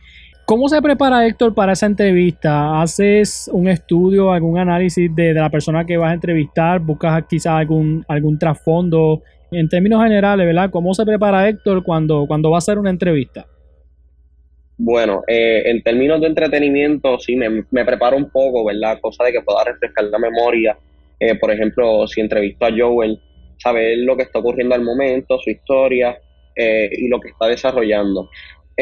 ¿Cómo 0.51 0.67
se 0.67 0.81
prepara 0.81 1.25
Héctor 1.25 1.55
para 1.55 1.72
esa 1.72 1.86
entrevista? 1.86 2.81
¿Haces 2.81 3.50
un 3.53 3.70
estudio, 3.70 4.34
algún 4.34 4.58
análisis 4.58 5.10
de, 5.15 5.34
la 5.34 5.50
persona 5.50 5.86
que 5.86 5.96
vas 5.96 6.12
a 6.12 6.15
entrevistar? 6.15 6.81
¿Buscas 6.81 7.24
quizás 7.29 7.53
algún, 7.53 8.03
algún 8.10 8.38
trasfondo? 8.38 9.22
En 9.50 9.70
términos 9.70 10.03
generales, 10.03 10.46
¿verdad? 10.46 10.70
¿Cómo 10.70 10.93
se 10.93 11.05
prepara 11.05 11.48
Héctor 11.48 11.86
cuando, 11.86 12.25
cuando 12.27 12.51
va 12.51 12.58
a 12.58 12.60
hacer 12.60 12.77
una 12.77 12.89
entrevista? 12.89 13.48
Bueno, 14.77 15.22
eh, 15.25 15.63
en 15.67 15.81
términos 15.84 16.20
de 16.20 16.27
entretenimiento, 16.27 17.17
sí, 17.17 17.38
me, 17.38 17.63
me 17.72 17.86
preparo 17.86 18.17
un 18.17 18.29
poco, 18.29 18.65
¿verdad? 18.65 19.00
Cosa 19.00 19.24
de 19.24 19.31
que 19.31 19.41
pueda 19.41 19.63
refrescar 19.63 20.03
la 20.03 20.20
memoria 20.20 20.77
eh, 21.22 21.36
por 21.36 21.51
ejemplo, 21.51 22.08
si 22.08 22.20
entrevisto 22.20 22.65
a 22.65 22.72
Joel, 22.75 23.22
saber 23.58 24.00
lo 24.00 24.17
que 24.17 24.24
está 24.24 24.39
ocurriendo 24.39 24.74
al 24.74 24.81
momento, 24.81 25.38
su 25.38 25.51
historia 25.51 26.20
eh, 26.55 26.89
y 26.91 27.08
lo 27.08 27.20
que 27.20 27.29
está 27.29 27.46
desarrollando. 27.46 28.27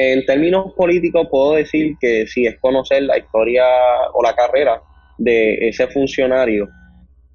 En 0.01 0.25
términos 0.25 0.73
políticos 0.77 1.27
puedo 1.29 1.55
decir 1.55 1.95
que 1.99 2.25
si 2.25 2.45
es 2.45 2.57
conocer 2.59 3.03
la 3.03 3.17
historia 3.17 3.65
o 4.13 4.23
la 4.23 4.33
carrera 4.33 4.81
de 5.17 5.67
ese 5.67 5.87
funcionario, 5.87 6.69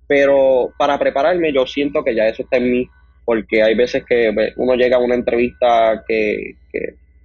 pero 0.07 0.73
para 0.79 0.99
prepararme 0.99 1.53
yo 1.53 1.67
siento 1.67 2.03
que 2.03 2.15
ya 2.15 2.27
eso 2.27 2.43
está 2.43 2.57
en 2.57 2.71
mí, 2.71 2.89
porque 3.27 3.63
hay 3.63 3.75
veces 3.75 4.05
que 4.09 4.33
uno 4.57 4.75
llega 4.77 4.97
a 4.97 5.01
una 5.01 5.15
entrevista 5.15 6.03
que, 6.09 6.55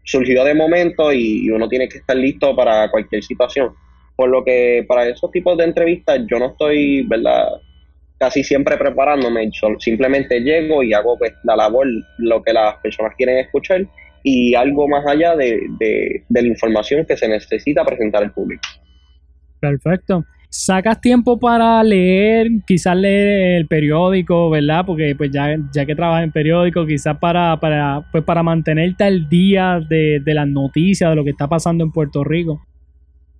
surgió 0.03 0.43
de 0.43 0.55
momento 0.55 1.13
y 1.13 1.51
uno 1.51 1.69
tiene 1.69 1.87
que 1.87 1.99
estar 1.99 2.17
listo 2.17 2.55
para 2.55 2.89
cualquier 2.89 3.23
situación. 3.23 3.75
Por 4.15 4.29
lo 4.29 4.43
que 4.43 4.83
para 4.87 5.07
esos 5.07 5.31
tipos 5.31 5.55
de 5.55 5.65
entrevistas 5.65 6.21
yo 6.29 6.39
no 6.39 6.47
estoy, 6.47 7.03
¿verdad? 7.03 7.47
casi 8.17 8.43
siempre 8.43 8.75
preparándome, 8.75 9.49
simplemente 9.77 10.41
llego 10.41 10.83
y 10.83 10.93
hago 10.93 11.17
pues, 11.17 11.33
la 11.43 11.55
labor, 11.55 11.87
lo 12.17 12.41
que 12.43 12.53
las 12.53 12.75
personas 12.77 13.13
quieren 13.15 13.37
escuchar 13.37 13.87
y 14.23 14.55
algo 14.55 14.87
más 14.87 15.05
allá 15.07 15.35
de, 15.35 16.23
la 16.29 16.41
información 16.41 17.05
que 17.05 17.17
se 17.17 17.27
necesita 17.27 17.83
presentar 17.85 18.23
al 18.23 18.31
público. 18.31 18.61
Perfecto. 19.59 20.25
¿Sacas 20.51 20.99
tiempo 20.99 21.39
para 21.39 21.83
leer, 21.83 22.47
quizás 22.65 22.95
leer 22.95 23.57
el 23.57 23.67
periódico, 23.67 24.49
verdad? 24.49 24.83
Porque 24.85 25.13
pues 25.15 25.29
ya, 25.31 25.55
ya 25.71 25.85
que 25.85 25.95
trabajas 25.95 26.23
en 26.23 26.31
periódico, 26.31 26.87
quizás 26.87 27.17
para, 27.19 27.59
para, 27.59 28.03
pues, 28.11 28.23
para 28.23 28.41
mantenerte 28.41 29.03
al 29.03 29.29
día 29.29 29.79
de, 29.87 30.19
de 30.23 30.33
las 30.33 30.47
noticias, 30.47 31.09
de 31.11 31.15
lo 31.15 31.23
que 31.23 31.31
está 31.31 31.47
pasando 31.47 31.83
en 31.83 31.91
Puerto 31.91 32.23
Rico. 32.23 32.61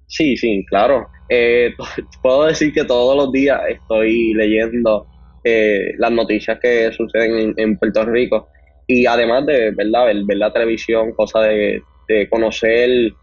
Sí, 0.10 0.36
sí, 0.38 0.66
claro. 0.68 1.08
Eh, 1.30 1.74
puedo 2.22 2.46
decir 2.46 2.74
que 2.74 2.84
todos 2.84 3.16
los 3.16 3.32
días 3.32 3.62
estoy 3.70 4.34
leyendo 4.34 5.08
eh, 5.44 5.94
las 5.98 6.12
noticias 6.12 6.60
que 6.60 6.92
suceden 6.92 7.54
en, 7.56 7.78
Puerto 7.78 8.04
Rico 8.06 8.50
y 8.92 9.06
además 9.06 9.46
de 9.46 9.70
verdad 9.70 10.06
ver, 10.08 10.38
la 10.38 10.52
televisión, 10.52 11.12
cosa 11.14 11.42
de, 11.42 11.84
conocer 12.32 13.14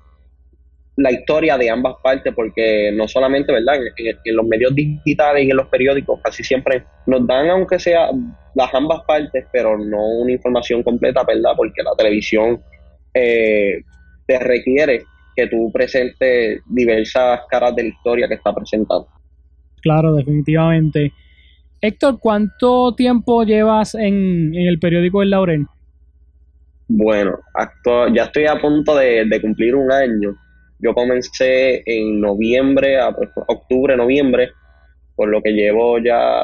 la 0.95 1.11
historia 1.11 1.59
de 1.59 1.69
ambas 1.69 1.97
partes, 2.01 2.33
porque 2.37 2.93
no 2.95 3.09
solamente 3.09 3.53
verdad 3.53 3.75
en, 3.75 4.37
los 4.37 4.47
medios 4.47 4.73
digitales 4.77 5.45
y 5.45 5.51
en 5.51 5.57
los 5.57 5.67
periódicos 5.67 6.21
casi 6.23 6.45
siempre 6.45 6.85
nos 7.07 7.27
dan 7.27 7.51
aunque 7.51 7.81
sea 7.81 8.11
las 8.55 8.73
ambas 8.75 9.01
partes, 9.09 9.45
pero 9.53 9.77
no 9.77 10.07
una 10.21 10.31
información 10.31 10.85
completa, 10.85 11.25
verdad, 11.25 11.55
porque 11.57 11.83
la 11.83 11.97
televisión 11.99 12.63
eh, 13.13 13.81
te 14.25 14.39
requiere 14.39 15.03
que 15.35 15.49
tú 15.49 15.73
presentes 15.73 16.61
diversas 16.67 17.41
caras 17.51 17.75
de 17.75 17.83
la 17.83 17.89
historia 17.89 18.29
que 18.29 18.35
está 18.35 18.55
presentando. 18.55 19.09
Claro, 19.83 20.15
definitivamente. 20.15 21.13
Héctor, 21.87 22.19
¿cuánto 22.21 22.95
tiempo 22.95 23.45
llevas 23.45 23.95
en, 23.95 24.55
el 24.55 24.79
periódico 24.79 25.23
El 25.23 25.31
Laurel? 25.31 25.67
Bueno, 26.89 27.39
ya 28.15 28.25
estoy 28.25 28.47
a 28.47 28.61
punto 28.61 28.97
de, 28.97 29.39
cumplir 29.41 29.75
un 29.75 29.91
año. 29.91 30.37
Yo 30.79 30.95
comencé 30.95 31.83
en 31.87 32.21
noviembre, 32.21 32.99
pues, 33.17 33.31
octubre, 33.49 33.97
noviembre, 33.97 34.51
por 35.15 35.29
lo 35.29 35.43
que 35.43 35.53
llevo 35.53 35.99
ya 35.99 36.43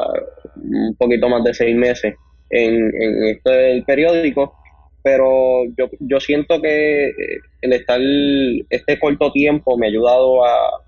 un 0.56 0.96
poquito 0.96 1.28
más 1.28 1.44
de 1.44 1.54
seis 1.54 1.76
meses 1.76 2.14
en, 2.50 2.75
en 2.75 3.25
este 3.28 3.82
periódico 3.87 4.54
pero 5.02 5.64
yo, 5.76 5.90
yo 5.99 6.20
siento 6.20 6.61
que 6.62 7.08
eh, 7.08 7.40
el 7.61 7.72
estar 7.72 8.00
este 8.70 8.99
corto 8.99 9.32
tiempo 9.32 9.76
me 9.76 9.87
ha 9.87 9.90
ayudado 9.90 10.44
a, 10.44 10.78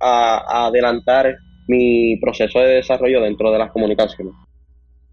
adelantar 0.00 1.36
mi 1.68 2.16
proceso 2.16 2.58
de 2.58 2.76
desarrollo 2.76 3.22
dentro 3.22 3.52
de 3.52 3.58
las 3.58 3.70
comunicaciones. 3.70 4.34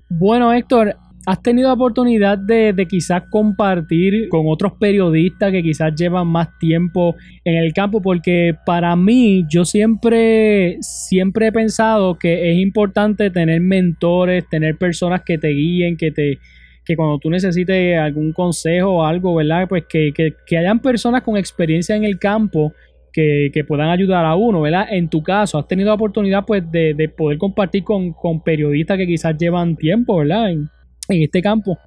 Bueno, 0.09 0.53
Héctor, 0.53 0.95
¿has 1.25 1.41
tenido 1.41 1.71
oportunidad 1.71 2.37
de, 2.37 2.73
quizás 2.89 3.23
compartir 3.29 4.29
con 4.29 4.45
otros 4.47 4.73
periodistas 4.79 5.51
que 5.51 5.61
quizás 5.61 5.93
llevan 5.95 6.27
más 6.27 6.57
tiempo 6.59 7.15
en 7.43 7.55
el 7.55 7.73
campo? 7.73 8.01
Porque 8.01 8.55
para 8.65 8.95
mí, 8.95 9.45
yo 9.49 9.65
siempre, 9.65 10.77
siempre 10.81 11.47
he 11.47 11.51
pensado 11.51 12.17
que 12.17 12.51
es 12.51 12.57
importante 12.57 13.29
tener 13.29 13.61
mentores, 13.61 14.47
tener 14.49 14.77
personas 14.77 15.21
que 15.23 15.37
te 15.37 15.49
guíen, 15.49 15.97
que 15.97 16.11
te, 16.11 16.39
que 16.85 16.95
cuando 16.95 17.17
tú 17.17 17.29
necesites 17.29 17.97
algún 17.97 18.31
consejo 18.31 18.97
o 18.97 19.03
algo, 19.03 19.35
¿verdad? 19.35 19.67
Pues 19.67 19.85
que, 19.85 20.13
hayan 20.51 20.79
personas 20.79 21.23
con 21.23 21.35
experiencia 21.35 21.95
en 21.95 22.03
el 22.03 22.19
campo 22.19 22.73
que, 23.15 23.63
puedan 23.67 23.89
ayudar 23.89 24.25
a 24.25 24.35
uno, 24.35 24.61
¿verdad? 24.61 24.87
En 24.91 25.09
tu 25.09 25.23
caso, 25.23 25.57
has 25.57 25.67
tenido 25.67 25.87
la 25.87 25.95
oportunidad 25.95 26.45
pues 26.45 26.69
de, 26.69 27.09
poder 27.15 27.37
compartir 27.37 27.83
con, 27.83 28.13
periodistas 28.43 28.97
que 28.97 29.07
quizás 29.07 29.37
llevan 29.37 29.75
tiempo, 29.75 30.17
¿verdad? 30.17 30.51
En, 30.51 30.69
este 31.07 31.41
campo. 31.41 31.77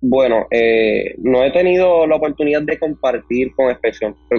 Bueno, 0.00 0.46
eh, 0.50 1.14
no 1.18 1.44
he 1.44 1.50
tenido 1.50 2.06
la 2.06 2.16
oportunidad 2.16 2.62
de 2.62 2.78
compartir 2.78 3.52
con, 3.54 3.74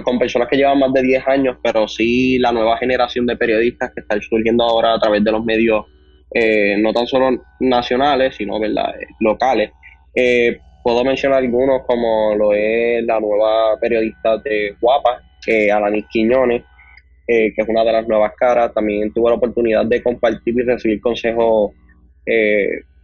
con 0.02 0.18
personas 0.18 0.48
que 0.48 0.56
llevan 0.56 0.78
más 0.78 0.92
de 0.92 1.02
10 1.02 1.28
años, 1.28 1.56
pero 1.62 1.88
sí 1.88 2.38
la 2.38 2.52
nueva 2.52 2.76
generación 2.78 3.26
de 3.26 3.36
periodistas 3.36 3.90
que 3.94 4.00
están 4.00 4.20
surgiendo 4.22 4.64
ahora 4.64 4.94
a 4.94 5.00
través 5.00 5.24
de 5.24 5.32
los 5.32 5.44
medios 5.44 5.86
eh, 6.32 6.76
no 6.78 6.92
tan 6.92 7.06
solo 7.06 7.42
nacionales, 7.58 8.36
sino 8.36 8.60
¿verdad? 8.60 8.94
Eh, 9.00 9.06
locales. 9.18 9.72
Eh, 10.14 10.58
puedo 10.82 11.04
mencionar 11.04 11.38
algunos 11.38 11.82
como 11.86 12.34
lo 12.36 12.52
es 12.52 13.04
la 13.04 13.18
nueva 13.18 13.78
periodista 13.80 14.38
de 14.38 14.76
Guapa, 14.80 15.22
eh, 15.46 15.70
Alanis 15.70 16.06
Quiñones, 16.10 16.64
que 17.26 17.54
es 17.56 17.68
una 17.68 17.84
de 17.84 17.92
las 17.92 18.08
nuevas 18.08 18.32
caras. 18.36 18.74
También 18.74 19.12
tuve 19.12 19.30
la 19.30 19.36
oportunidad 19.36 19.86
de 19.86 20.02
compartir 20.02 20.52
y 20.58 20.62
recibir 20.62 21.00
consejos 21.00 21.70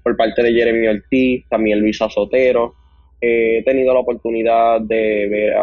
por 0.02 0.16
parte 0.16 0.42
de 0.42 0.52
Jeremy 0.52 0.88
Ortiz, 0.88 1.44
también 1.48 1.78
Luisa 1.78 2.08
Sotero. 2.08 2.74
he 3.20 3.62
tenido 3.64 3.94
la 3.94 4.00
oportunidad 4.00 4.80
de 4.80 5.28
ver, 5.30 5.54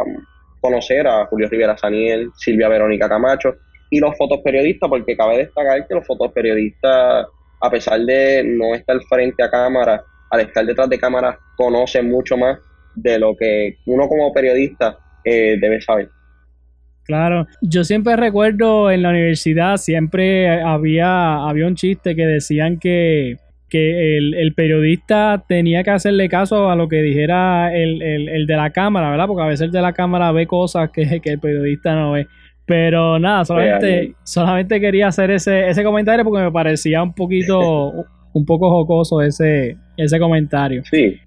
conocer 0.62 1.06
a 1.08 1.26
Julio 1.26 1.50
Rivera 1.50 1.78
Saniel, 1.78 2.30
Silvia 2.38 2.70
Verónica 2.70 3.10
Camacho 3.10 3.56
y 3.90 4.00
los 4.00 4.18
fotoperiodistas, 4.18 4.90
porque 4.90 5.18
cabe 5.18 5.40
destacar 5.40 5.86
que 5.86 5.96
los 5.96 6.08
fotoperiodistas 6.08 7.28
a 7.64 7.70
pesar 7.70 8.02
de 8.02 8.44
no 8.44 8.76
estar 8.76 9.00
frente 9.04 9.42
a 9.42 9.50
cámara, 9.50 10.04
al 10.30 10.42
estar 10.42 10.66
detrás 10.66 10.90
de 10.90 11.00
cámara, 11.00 11.40
conoce 11.56 12.02
mucho 12.02 12.36
más 12.36 12.60
de 12.94 13.18
lo 13.18 13.38
que 13.38 13.78
uno 13.86 14.10
como 14.10 14.34
periodista 14.34 14.98
eh, 15.24 15.56
debe 15.62 15.80
saber. 15.80 16.10
Claro, 17.06 17.48
yo 17.62 17.84
siempre 17.84 18.16
recuerdo 18.16 18.90
en 18.90 19.02
la 19.02 19.10
universidad, 19.10 19.78
siempre 19.78 20.62
había, 20.62 21.36
había 21.48 21.68
un 21.68 21.76
chiste 21.76 22.16
que 22.16 22.26
decían 22.26 22.80
que, 22.80 23.38
el, 23.72 24.54
periodista 24.56 25.44
tenía 25.48 25.84
que 25.84 25.90
hacerle 25.90 26.30
caso 26.30 26.70
a 26.70 26.76
lo 26.76 26.88
que 26.88 27.02
dijera 27.02 27.76
el, 27.76 28.04
el, 28.04 28.46
de 28.46 28.56
la 28.56 28.70
cámara, 28.70 29.10
¿verdad? 29.10 29.26
Porque 29.26 29.42
a 29.42 29.48
veces 29.48 29.66
el 29.66 29.72
de 29.72 29.82
la 29.82 29.94
cámara 29.94 30.32
ve 30.32 30.46
cosas 30.46 30.92
que, 30.92 31.20
que 31.22 31.32
el 31.32 31.40
periodista 31.40 31.96
no 31.96 32.12
ve. 32.12 32.28
Pero 32.66 33.20
nada, 33.20 33.44
solamente, 33.44 34.14
solamente 34.24 34.80
quería 34.80 35.08
hacer 35.08 35.32
ese, 35.32 35.68
ese 35.68 35.84
comentario 35.84 36.24
porque 36.24 36.44
me 36.44 36.52
parecía 36.52 37.04
un 37.04 37.14
poquito, 37.14 38.06
un 38.34 38.46
poco 38.46 38.70
jocoso 38.70 39.22
ese, 39.22 39.76
ese 39.98 40.20
comentario. 40.20 40.84
Sí. 40.86 41.20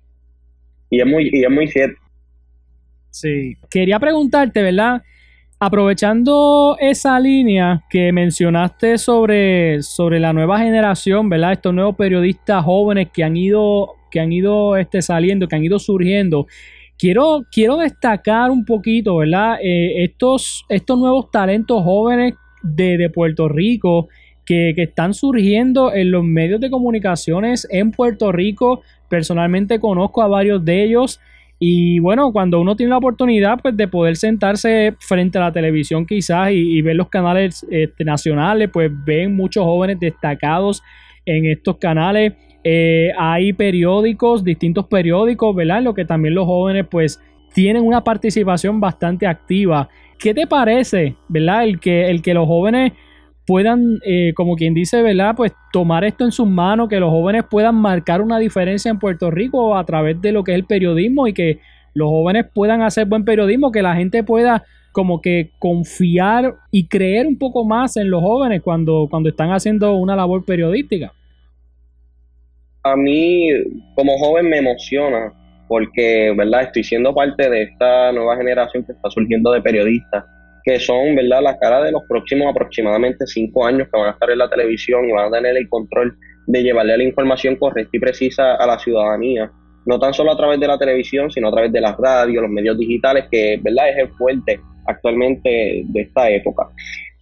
Y 0.89 1.01
es 1.01 1.07
muy, 1.07 1.29
y 1.33 1.45
es 1.45 1.51
muy 1.51 1.67
cierto. 1.67 2.01
Sí. 3.11 3.57
Quería 3.71 3.99
preguntarte, 3.99 4.63
¿verdad? 4.63 5.03
Aprovechando 5.59 6.77
esa 6.79 7.19
línea 7.19 7.83
que 7.89 8.13
mencionaste 8.13 8.99
sobre, 8.99 9.83
sobre 9.83 10.21
la 10.21 10.35
nueva 10.35 10.59
generación, 10.59 11.31
¿verdad? 11.31 11.53
Estos 11.53 11.73
nuevos 11.73 11.97
periodistas 11.97 12.63
jóvenes 12.63 13.09
que 13.11 13.25
han 13.25 13.39
ido, 13.39 13.95
que 14.11 14.21
han 14.21 14.33
ido 14.33 14.77
este, 14.77 15.01
saliendo, 15.01 15.49
que 15.49 15.57
han 15.57 15.65
ido 15.65 15.79
surgiendo. 15.79 16.47
Quiero, 16.99 17.47
quiero 17.51 17.79
destacar 17.79 18.51
un 18.51 18.67
poquito, 18.67 19.17
¿verdad? 19.17 19.57
Eh, 19.63 20.05
estos, 20.05 20.67
estos 20.69 20.99
nuevos 20.99 21.31
talentos 21.31 21.83
jóvenes 21.83 22.35
de, 22.63 23.09
Puerto 23.09 23.49
Rico 23.49 24.09
que, 24.45 24.75
que, 24.77 24.83
están 24.83 25.15
surgiendo 25.15 25.91
en 25.91 26.11
los 26.11 26.23
medios 26.23 26.61
de 26.61 26.69
comunicaciones 26.69 27.67
en 27.71 27.93
Puerto 27.93 28.31
Rico. 28.31 28.83
Personalmente 29.09 29.81
conozco 29.81 30.21
a 30.21 30.29
varios 30.29 30.63
de 30.67 30.85
ellos. 30.85 31.19
Y 31.59 32.01
bueno, 32.01 32.33
cuando 32.33 32.61
uno 32.61 32.77
tiene 32.77 32.91
la 32.91 32.99
oportunidad 32.99 33.59
pues, 33.61 33.77
de 33.77 33.89
poder 33.89 34.17
sentarse 34.17 34.95
frente 34.99 35.39
a 35.39 35.43
la 35.43 35.53
televisión 35.53 36.05
quizás 36.05 36.51
y, 36.53 36.83
ver 36.83 36.97
los 36.97 37.09
canales 37.09 37.67
este, 37.71 38.05
nacionales, 38.05 38.69
pues 38.71 38.91
ven 39.05 39.35
muchos 39.35 39.65
jóvenes 39.65 39.99
destacados 39.99 40.83
en 41.25 41.47
estos 41.47 41.77
canales. 41.79 42.35
Eh, 42.63 43.11
hay 43.19 43.53
periódicos, 43.53 44.45
distintos 44.45 44.87
periódicos, 44.87 45.55
¿verdad? 45.55 45.79
En 45.79 45.85
lo 45.85 45.95
que 45.95 46.05
también 46.05 46.35
los 46.35 46.47
jóvenes 46.47 46.87
pues 46.91 47.21
tienen 47.55 47.83
una 47.83 48.05
participación 48.05 48.81
bastante 48.81 49.27
activa. 49.27 49.89
¿Qué 50.19 50.35
te 50.35 50.47
parece, 50.47 51.15
¿verdad? 51.29 51.65
El 51.65 51.81
que, 51.81 52.11
el 52.11 52.21
que 52.21 52.35
los 52.35 52.47
jóvenes 52.47 52.93
puedan, 53.47 54.01
eh, 54.05 54.33
como 54.35 54.57
quien 54.57 54.75
dice, 54.75 55.03
¿verdad? 55.03 55.35
Pues 55.37 55.53
tomar 55.73 56.05
esto 56.05 56.25
en 56.25 56.33
sus 56.33 56.49
manos, 56.49 56.89
que 56.89 57.01
los 57.01 57.11
jóvenes 57.11 57.45
puedan 57.49 57.77
marcar 57.77 58.21
una 58.21 58.39
diferencia 58.39 58.91
en 58.91 58.99
Puerto 58.99 59.31
Rico 59.31 59.77
a 59.77 59.85
través 59.85 60.21
de 60.21 60.33
lo 60.33 60.45
que 60.45 60.53
es 60.53 60.57
el 60.57 60.65
periodismo 60.65 61.29
y 61.29 61.33
que 61.33 61.61
los 61.95 62.09
jóvenes 62.09 62.47
puedan 62.53 62.83
hacer 62.83 63.07
buen 63.07 63.25
periodismo, 63.25 63.73
que 63.73 63.83
la 63.83 63.95
gente 63.95 64.23
pueda 64.23 64.65
como 64.93 65.21
que 65.21 65.51
confiar 65.59 66.57
y 66.71 66.89
creer 66.89 67.27
un 67.27 67.39
poco 67.39 67.65
más 67.65 67.97
en 67.97 68.11
los 68.11 68.23
jóvenes 68.23 68.63
cuando, 68.63 69.07
cuando 69.11 69.29
están 69.29 69.51
haciendo 69.51 69.95
una 69.95 70.17
labor 70.17 70.45
periodística. 70.45 71.13
A 72.83 72.97
mí, 72.97 73.49
como 73.95 74.19
joven, 74.19 74.49
me 74.49 74.59
emociona 74.59 75.33
porque, 75.69 76.33
¿verdad? 76.37 76.63
Estoy 76.63 76.85
siendo 76.85 77.15
parte 77.15 77.49
de 77.51 77.65
esta 77.65 78.13
nueva 78.13 78.37
generación 78.37 78.85
que 78.85 78.93
está 78.93 79.11
surgiendo 79.11 79.51
de 79.53 79.61
periodistas 79.61 80.25
que 80.67 80.81
son, 80.81 81.15
¿verdad?, 81.15 81.43
la 81.43 81.57
cara 81.59 81.81
de 81.81 81.93
los 81.93 82.03
próximos 82.09 82.49
aproximadamente 82.51 83.25
cinco 83.25 83.65
años 83.65 83.87
que 83.87 84.01
van 84.01 84.09
a 84.09 84.13
estar 84.15 84.29
en 84.29 84.39
la 84.39 84.51
televisión 84.51 85.09
y 85.09 85.13
van 85.13 85.29
a 85.29 85.37
tener 85.37 85.57
el 85.57 85.69
control 85.69 86.19
de 86.49 86.61
llevarle 86.61 86.99
la 86.99 87.05
información 87.05 87.55
correcta 87.55 87.97
y 87.97 88.01
precisa 88.01 88.57
a 88.57 88.67
la 88.67 88.77
ciudadanía, 88.77 89.49
no 89.87 90.01
tan 90.01 90.13
solo 90.13 90.33
a 90.33 90.37
través 90.37 90.59
de 90.59 90.67
la 90.67 90.77
televisión, 90.77 91.31
sino 91.31 91.49
a 91.49 91.53
través 91.53 91.73
de 91.73 91.81
las 91.81 91.97
radios, 91.97 92.43
los 92.43 92.51
medios 92.51 92.77
digitales, 92.77 93.27
que, 93.31 93.61
¿verdad?, 93.63 93.91
es 93.91 93.99
el 93.99 94.09
fuerte 94.15 94.61
actualmente 94.89 95.85
de 95.85 96.01
esta 96.01 96.29
época. 96.31 96.69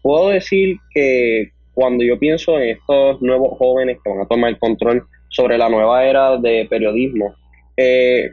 Puedo 0.03 0.31
decir 0.31 0.79
que 0.95 1.51
cuando 1.75 2.03
yo 2.03 2.19
pienso 2.19 2.59
en 2.59 2.71
estos 2.71 3.21
nuevos 3.21 3.59
jóvenes 3.59 3.99
que 4.03 4.11
van 4.11 4.21
a 4.23 4.27
tomar 4.27 4.51
el 4.51 4.59
control 4.59 5.07
sobre 5.29 5.59
la 5.59 5.69
nueva 5.69 6.03
era 6.07 6.39
de 6.39 6.67
periodismo, 6.71 7.35
eh, 7.77 8.31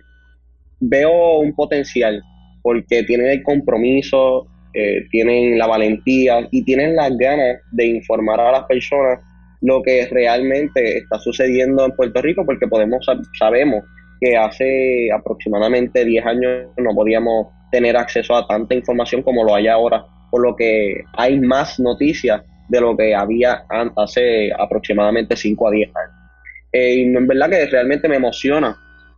veo 0.80 1.39
un 1.39 1.53
potencial 1.53 2.22
porque 2.62 3.03
tienen 3.03 3.27
el 3.27 3.44
compromiso, 3.44 4.48
eh, 4.74 5.06
tienen 5.10 5.58
la 5.58 5.68
valentía 5.68 6.48
y 6.51 6.63
tienen 6.63 6.96
las 6.96 7.18
ganas 7.18 7.60
de 7.72 7.86
informar 7.88 8.40
a 8.40 8.51
las 8.51 8.63
personas 8.63 9.20
lo 9.62 9.82
que 9.84 10.08
realmente 10.10 10.98
está 10.98 11.20
sucediendo 11.20 11.86
en 11.86 11.92
Puerto 11.92 12.22
Rico, 12.22 12.46
porque 12.46 12.68
podemos 12.68 13.06
sabemos 13.38 13.84
que 14.20 14.36
hace 14.36 15.10
aproximadamente 15.12 16.04
10 16.04 16.25
años 16.25 16.68
no 16.78 16.96
podíamos 16.96 17.48
tener 17.72 17.96
acceso 17.96 18.36
a 18.36 18.48
tanta 18.48 18.75
información 18.75 19.22
como 19.22 19.44
lo 19.44 19.56
hay 19.56 19.68
ahora, 19.68 20.06
por 20.30 20.42
lo 20.42 20.56
que 20.56 21.04
hay 21.13 21.40
más 21.40 21.80
noticias 21.80 22.42
de 22.70 22.82
lo 22.82 22.96
que 22.96 23.13
había 23.16 23.63
hace 23.98 24.51
aproximadamente 24.58 25.36
5 25.36 25.68
a 25.68 25.72
10 25.72 25.90
años. 25.90 26.16
Eh, 26.74 26.96
y 26.96 27.01
en 27.04 27.28
verdad 27.28 27.50
que 27.50 27.66
realmente 27.66 28.08
me 28.08 28.16
emociona 28.16 28.78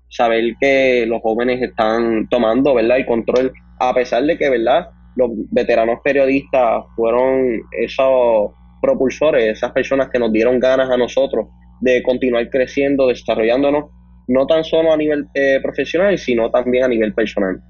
saber 0.10 0.56
que 0.60 1.06
los 1.08 1.22
jóvenes 1.22 1.62
están 1.62 2.28
tomando 2.30 2.74
¿verdad? 2.74 2.98
el 2.98 3.06
control, 3.06 3.52
a 3.80 3.94
pesar 3.94 4.24
de 4.24 4.38
que 4.38 4.50
¿verdad? 4.50 4.90
Los 5.16 5.30
veteranos 5.52 6.00
periodistas 6.04 6.84
fueron 6.96 7.62
esos 7.72 8.52
propulsores, 8.82 9.58
esas 9.58 9.72
personas 9.72 10.10
que 10.10 10.20
nos 10.20 10.32
dieron 10.32 10.60
ganas 10.60 10.90
a 10.90 10.98
nosotros 10.98 11.48
de 11.82 12.02
continuar 12.04 12.50
creciendo, 12.50 13.08
desarrollándonos, 13.08 13.86
no 14.28 14.46
tan 14.46 14.64
solo 14.64 14.94
a 14.94 14.98
nivel 14.98 15.26
eh, 15.34 15.60
profesional, 15.62 16.18
sino 16.18 16.50
también 16.50 16.86
a 16.86 16.88
nivel 16.88 17.14
personal. 17.14 17.62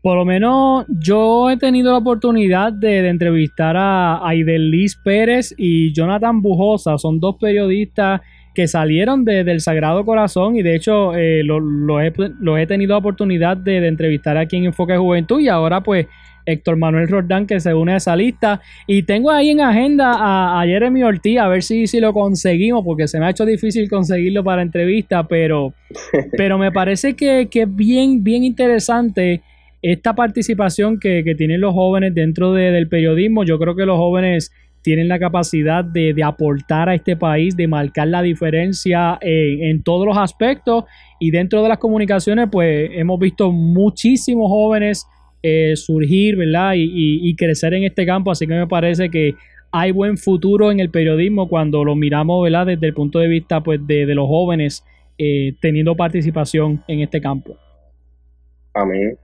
Por 0.00 0.16
lo 0.16 0.24
menos 0.24 0.86
yo 0.88 1.50
he 1.50 1.56
tenido 1.56 1.92
la 1.92 1.98
oportunidad 1.98 2.72
de, 2.72 3.08
entrevistar 3.08 3.76
a 3.76 4.26
Aidelis 4.26 4.96
Pérez 5.04 5.54
y 5.56 5.92
Jonathan 5.92 6.40
Bujosa, 6.40 6.98
son 6.98 7.18
dos 7.18 7.36
periodistas 7.40 8.20
que 8.54 8.68
salieron 8.68 9.24
del 9.24 9.60
Sagrado 9.60 10.04
Corazón 10.04 10.56
y 10.56 10.62
de 10.62 10.74
hecho 10.74 11.14
eh, 11.14 11.42
los 11.44 11.62
lo 11.62 12.00
he, 12.00 12.12
he, 12.62 12.66
tenido 12.66 12.92
la 12.94 12.98
oportunidad 12.98 13.56
de, 13.56 13.80
de, 13.80 13.88
entrevistar 13.88 14.36
aquí 14.36 14.56
en 14.56 14.64
Enfoque 14.64 14.96
Juventud 14.96 15.40
y 15.40 15.48
ahora 15.48 15.82
pues 15.82 16.06
Héctor 16.48 16.76
Manuel 16.76 17.08
Roldán 17.08 17.46
que 17.46 17.60
se 17.60 17.74
une 17.74 17.92
a 17.92 17.96
esa 17.96 18.16
lista. 18.16 18.60
Y 18.86 19.02
tengo 19.02 19.30
ahí 19.30 19.50
en 19.50 19.60
agenda 19.60 20.14
a, 20.60 20.64
Jeremy 20.64 21.02
Ortiz, 21.02 21.38
a 21.38 21.48
ver 21.48 21.62
si, 21.62 21.86
si 21.86 22.00
lo 22.00 22.12
conseguimos, 22.12 22.84
porque 22.84 23.06
se 23.06 23.20
me 23.20 23.26
ha 23.26 23.30
hecho 23.30 23.44
difícil 23.44 23.88
conseguirlo 23.88 24.42
para 24.42 24.62
entrevista, 24.62 25.28
pero, 25.28 25.74
pero 26.36 26.58
me 26.58 26.72
parece 26.72 27.14
que, 27.14 27.48
es 27.52 27.76
bien, 27.76 28.24
bien 28.24 28.44
interesante 28.44 29.42
esta 29.82 30.14
participación 30.14 30.98
que, 30.98 31.22
tienen 31.36 31.60
los 31.60 31.74
jóvenes 31.74 32.14
dentro 32.14 32.52
del 32.52 32.88
periodismo. 32.88 33.44
Yo 33.44 33.58
creo 33.58 33.76
que 33.76 33.84
los 33.84 33.98
jóvenes 33.98 34.50
tienen 34.82 35.08
la 35.08 35.18
capacidad 35.18 35.84
de, 35.84 36.14
aportar 36.24 36.88
a 36.88 36.94
este 36.94 37.14
país, 37.14 37.56
de 37.56 37.68
marcar 37.68 38.08
la 38.08 38.22
diferencia 38.22 39.18
en, 39.20 39.64
en, 39.64 39.82
todos 39.82 40.06
los 40.06 40.16
aspectos. 40.16 40.84
Y 41.20 41.30
dentro 41.30 41.62
de 41.62 41.68
las 41.68 41.78
comunicaciones, 41.78 42.48
pues 42.50 42.90
hemos 42.94 43.20
visto 43.20 43.52
muchísimos 43.52 44.48
jóvenes 44.48 45.06
eh, 45.42 45.74
surgir, 45.76 46.36
¿verdad? 46.36 46.72
Y, 46.76 47.34
crecer 47.36 47.74
en 47.74 47.84
este 47.84 48.04
campo. 48.04 48.30
Así 48.30 48.46
que 48.46 48.54
me 48.54 48.66
parece 48.66 49.10
que 49.10 49.34
hay 49.70 49.90
buen 49.92 50.16
futuro 50.16 50.70
en 50.72 50.80
el 50.80 50.90
periodismo 50.90 51.48
cuando 51.48 51.84
lo 51.84 51.94
miramos, 51.94 52.42
¿verdad? 52.42 52.66
Desde 52.66 52.86
el 52.86 52.94
punto 52.94 53.18
de 53.18 53.28
vista, 53.28 53.62
pues, 53.62 53.86
de, 53.86 54.06
los 54.14 54.26
jóvenes 54.26 54.84
eh, 55.18 55.54
teniendo 55.60 55.94
participación 55.94 56.82
en 56.88 57.00
este 57.00 57.20
campo. 57.20 57.56
Amén. 58.74 59.18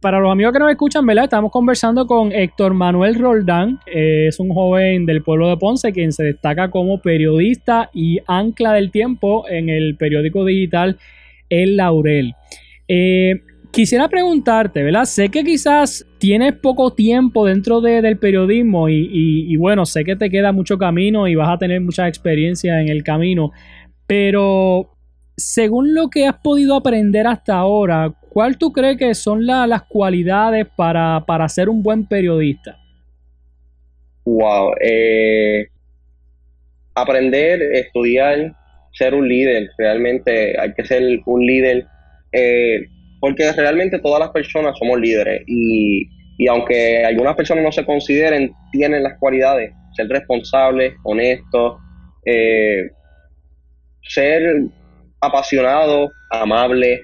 Para 0.00 0.20
los 0.20 0.30
amigos 0.30 0.52
que 0.52 0.58
nos 0.58 0.70
escuchan, 0.70 1.06
¿verdad? 1.06 1.24
Estamos 1.24 1.50
conversando 1.50 2.06
con 2.06 2.30
Héctor 2.30 2.74
Manuel 2.74 3.14
Roldán. 3.18 3.80
Eh, 3.86 4.26
es 4.28 4.38
un 4.38 4.50
joven 4.50 5.06
del 5.06 5.22
pueblo 5.22 5.48
de 5.48 5.56
Ponce 5.56 5.92
quien 5.92 6.12
se 6.12 6.22
destaca 6.22 6.70
como 6.70 7.00
periodista 7.00 7.90
y 7.94 8.20
ancla 8.26 8.74
del 8.74 8.90
tiempo 8.90 9.48
en 9.48 9.70
el 9.70 9.96
periódico 9.96 10.44
digital 10.44 10.98
El 11.48 11.76
Laurel. 11.76 12.34
Eh, 12.88 13.40
Quisiera 13.76 14.08
preguntarte, 14.08 14.82
¿verdad? 14.82 15.04
Sé 15.04 15.28
que 15.28 15.44
quizás 15.44 16.06
tienes 16.16 16.54
poco 16.54 16.94
tiempo 16.94 17.44
dentro 17.44 17.82
del 17.82 18.18
periodismo 18.18 18.88
y, 18.88 19.54
bueno, 19.58 19.84
sé 19.84 20.02
que 20.02 20.16
te 20.16 20.30
queda 20.30 20.50
mucho 20.50 20.78
camino 20.78 21.28
y 21.28 21.34
vas 21.34 21.50
a 21.50 21.58
tener 21.58 21.82
mucha 21.82 22.08
experiencia 22.08 22.80
en 22.80 22.88
el 22.88 23.04
camino, 23.04 23.52
pero 24.06 24.96
según 25.36 25.94
lo 25.94 26.08
que 26.08 26.26
has 26.26 26.38
podido 26.38 26.74
aprender 26.74 27.26
hasta 27.26 27.56
ahora, 27.56 28.14
¿cuál 28.30 28.56
tú 28.56 28.72
crees 28.72 28.96
que 28.96 29.14
son 29.14 29.44
las 29.44 29.82
cualidades 29.82 30.66
para, 30.74 31.46
ser 31.50 31.68
un 31.68 31.82
buen 31.82 32.06
periodista? 32.06 32.78
Wow, 34.24 34.72
eh, 34.80 35.66
aprender, 36.94 37.60
estudiar, 37.74 38.56
ser 38.94 39.14
un 39.14 39.28
líder, 39.28 39.68
realmente 39.76 40.58
hay 40.58 40.72
que 40.72 40.82
ser 40.82 41.20
un 41.26 41.44
líder. 41.44 41.86
Eh, 42.32 42.88
porque 43.26 43.50
realmente 43.50 43.98
todas 43.98 44.20
las 44.20 44.30
personas 44.30 44.78
somos 44.78 45.00
líderes 45.00 45.42
y, 45.48 46.06
aunque 46.48 47.04
algunas 47.04 47.34
personas 47.34 47.64
no 47.64 47.72
se 47.72 47.84
consideren, 47.84 48.52
tienen 48.70 49.02
las 49.02 49.18
cualidades, 49.18 49.72
ser 49.96 50.06
responsables, 50.06 50.94
honestos, 51.02 51.80
eh, 52.24 52.88
ser 54.02 54.62
apasionados, 55.20 56.12
amables. 56.30 57.00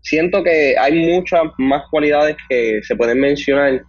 Siento 0.00 0.42
que 0.42 0.74
hay 0.76 1.06
muchas 1.06 1.42
más 1.58 1.84
cualidades 1.92 2.34
que 2.48 2.80
se 2.82 2.96
pueden 2.96 3.20
mencionar, 3.20 3.82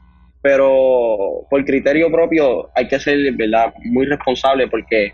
pero 0.43 1.47
por 1.49 1.65
criterio 1.65 2.11
propio 2.11 2.69
hay 2.75 2.87
que 2.87 2.99
ser 2.99 3.17
¿verdad? 3.33 3.73
muy 3.85 4.05
responsable 4.05 4.67
porque 4.67 5.11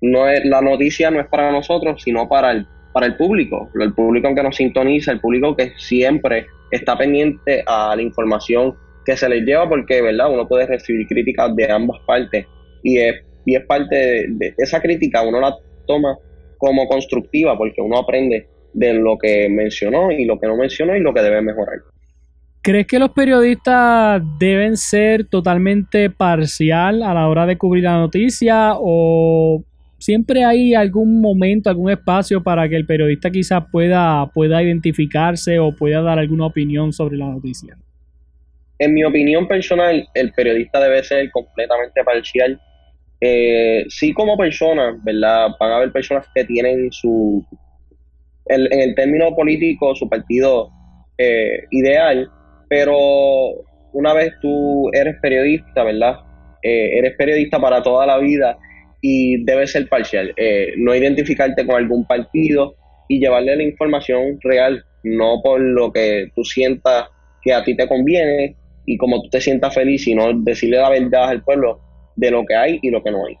no 0.00 0.28
es, 0.28 0.44
la 0.44 0.60
noticia 0.60 1.12
no 1.12 1.20
es 1.20 1.28
para 1.28 1.52
nosotros, 1.52 2.02
sino 2.02 2.28
para 2.28 2.50
el 2.50 2.66
para 2.92 3.06
el 3.06 3.16
público, 3.16 3.70
el 3.80 3.92
público 3.94 4.34
que 4.34 4.42
nos 4.42 4.56
sintoniza, 4.56 5.12
el 5.12 5.20
público 5.20 5.56
que 5.56 5.72
siempre 5.76 6.46
está 6.70 6.96
pendiente 6.96 7.62
a 7.66 7.94
la 7.96 8.02
información 8.02 8.74
que 9.04 9.16
se 9.16 9.28
les 9.28 9.44
lleva, 9.44 9.68
porque 9.68 10.02
verdad 10.02 10.32
uno 10.32 10.46
puede 10.46 10.66
recibir 10.66 11.06
críticas 11.06 11.54
de 11.56 11.70
ambas 11.70 12.00
partes 12.06 12.46
y 12.82 12.98
es, 12.98 13.16
y 13.44 13.56
es 13.56 13.64
parte 13.66 14.26
de, 14.28 14.54
esa 14.58 14.80
crítica, 14.80 15.22
uno 15.22 15.40
la 15.40 15.56
toma 15.86 16.16
como 16.58 16.86
constructiva 16.86 17.56
porque 17.56 17.80
uno 17.80 17.98
aprende 17.98 18.46
de 18.72 18.94
lo 18.94 19.18
que 19.18 19.48
mencionó 19.50 20.12
y 20.12 20.24
lo 20.24 20.38
que 20.38 20.46
no 20.46 20.56
mencionó 20.56 20.96
y 20.96 21.00
lo 21.00 21.12
que 21.12 21.22
debe 21.22 21.42
mejorar. 21.42 21.78
¿Crees 22.62 22.86
que 22.86 23.00
los 23.00 23.10
periodistas 23.10 24.22
deben 24.38 24.76
ser 24.76 25.26
totalmente 25.26 26.10
parcial 26.10 27.02
a 27.02 27.12
la 27.12 27.28
hora 27.28 27.44
de 27.44 27.58
cubrir 27.58 27.82
la 27.82 27.98
noticia 27.98 28.74
o 28.76 29.64
siempre 30.02 30.44
hay 30.44 30.74
algún 30.74 31.20
momento, 31.20 31.70
algún 31.70 31.90
espacio 31.90 32.42
para 32.42 32.68
que 32.68 32.76
el 32.76 32.84
periodista 32.84 33.30
quizás 33.30 33.64
pueda, 33.70 34.26
pueda 34.34 34.62
identificarse 34.62 35.58
o 35.58 35.74
pueda 35.74 36.02
dar 36.02 36.18
alguna 36.18 36.46
opinión 36.46 36.92
sobre 36.92 37.16
la 37.16 37.26
noticia. 37.26 37.76
En 38.78 38.94
mi 38.94 39.04
opinión 39.04 39.46
personal, 39.46 40.06
el 40.14 40.32
periodista 40.32 40.80
debe 40.80 41.02
ser 41.04 41.30
completamente 41.30 42.02
parcial 42.04 42.60
Eh, 43.24 43.84
sí 43.88 44.12
como 44.12 44.36
personas, 44.36 44.96
¿verdad? 45.04 45.50
Van 45.60 45.70
a 45.70 45.76
haber 45.76 45.92
personas 45.92 46.26
que 46.34 46.44
tienen 46.44 46.90
su, 46.90 47.40
en 48.46 48.80
el 48.80 48.96
término 48.96 49.32
político, 49.36 49.94
su 49.94 50.08
partido 50.08 50.70
eh, 51.18 51.62
ideal, 51.70 52.28
pero 52.68 52.96
una 53.92 54.12
vez 54.12 54.32
tú 54.40 54.90
eres 54.92 55.14
periodista, 55.22 55.84
¿verdad? 55.84 56.16
Eh, 56.64 56.98
eres 56.98 57.14
periodista 57.16 57.60
para 57.60 57.80
toda 57.80 58.06
la 58.06 58.18
vida 58.18 58.58
y 59.02 59.44
debes 59.44 59.72
ser 59.72 59.88
parcial, 59.88 60.32
eh, 60.36 60.74
no 60.78 60.94
identificarte 60.94 61.66
con 61.66 61.76
algún 61.76 62.06
partido 62.06 62.76
y 63.08 63.18
llevarle 63.18 63.56
la 63.56 63.64
información 63.64 64.38
real, 64.40 64.82
no 65.02 65.42
por 65.42 65.60
lo 65.60 65.92
que 65.92 66.28
tú 66.34 66.44
sientas 66.44 67.08
que 67.42 67.52
a 67.52 67.64
ti 67.64 67.76
te 67.76 67.88
conviene 67.88 68.54
y 68.86 68.96
como 68.96 69.20
tú 69.20 69.28
te 69.28 69.40
sientas 69.40 69.74
feliz, 69.74 70.04
sino 70.04 70.32
decirle 70.32 70.78
la 70.78 70.88
verdad 70.88 71.28
al 71.28 71.42
pueblo 71.42 71.80
de 72.16 72.30
lo 72.30 72.44
que 72.46 72.54
hay 72.54 72.78
y 72.80 72.90
lo 72.90 73.02
que 73.02 73.10
no 73.10 73.26
hay. 73.26 73.34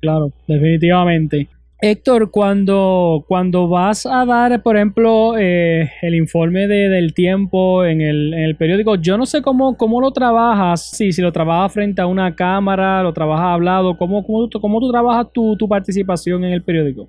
Claro, 0.00 0.32
definitivamente. 0.48 1.48
Héctor, 1.80 2.30
cuando, 2.30 3.24
cuando 3.26 3.68
vas 3.68 4.06
a 4.06 4.24
dar, 4.24 4.62
por 4.62 4.76
ejemplo, 4.76 5.36
eh, 5.36 5.90
el 6.02 6.14
informe 6.14 6.66
de, 6.66 6.88
del 6.88 7.12
tiempo 7.14 7.84
en 7.84 8.00
el, 8.00 8.32
en 8.32 8.40
el, 8.44 8.56
periódico, 8.56 8.94
yo 8.94 9.18
no 9.18 9.26
sé 9.26 9.42
cómo, 9.42 9.76
cómo 9.76 10.00
lo 10.00 10.12
trabajas, 10.12 10.90
sí, 10.96 11.12
si 11.12 11.20
lo 11.20 11.32
trabajas 11.32 11.74
frente 11.74 12.00
a 12.00 12.06
una 12.06 12.34
cámara, 12.34 13.02
lo 13.02 13.12
trabajas 13.12 13.46
hablado, 13.46 13.98
¿cómo, 13.98 14.24
cómo, 14.24 14.48
cómo 14.48 14.80
tú 14.80 14.90
trabajas 14.90 15.26
tu, 15.32 15.56
tu, 15.56 15.68
participación 15.68 16.44
en 16.44 16.52
el 16.52 16.62
periódico? 16.62 17.08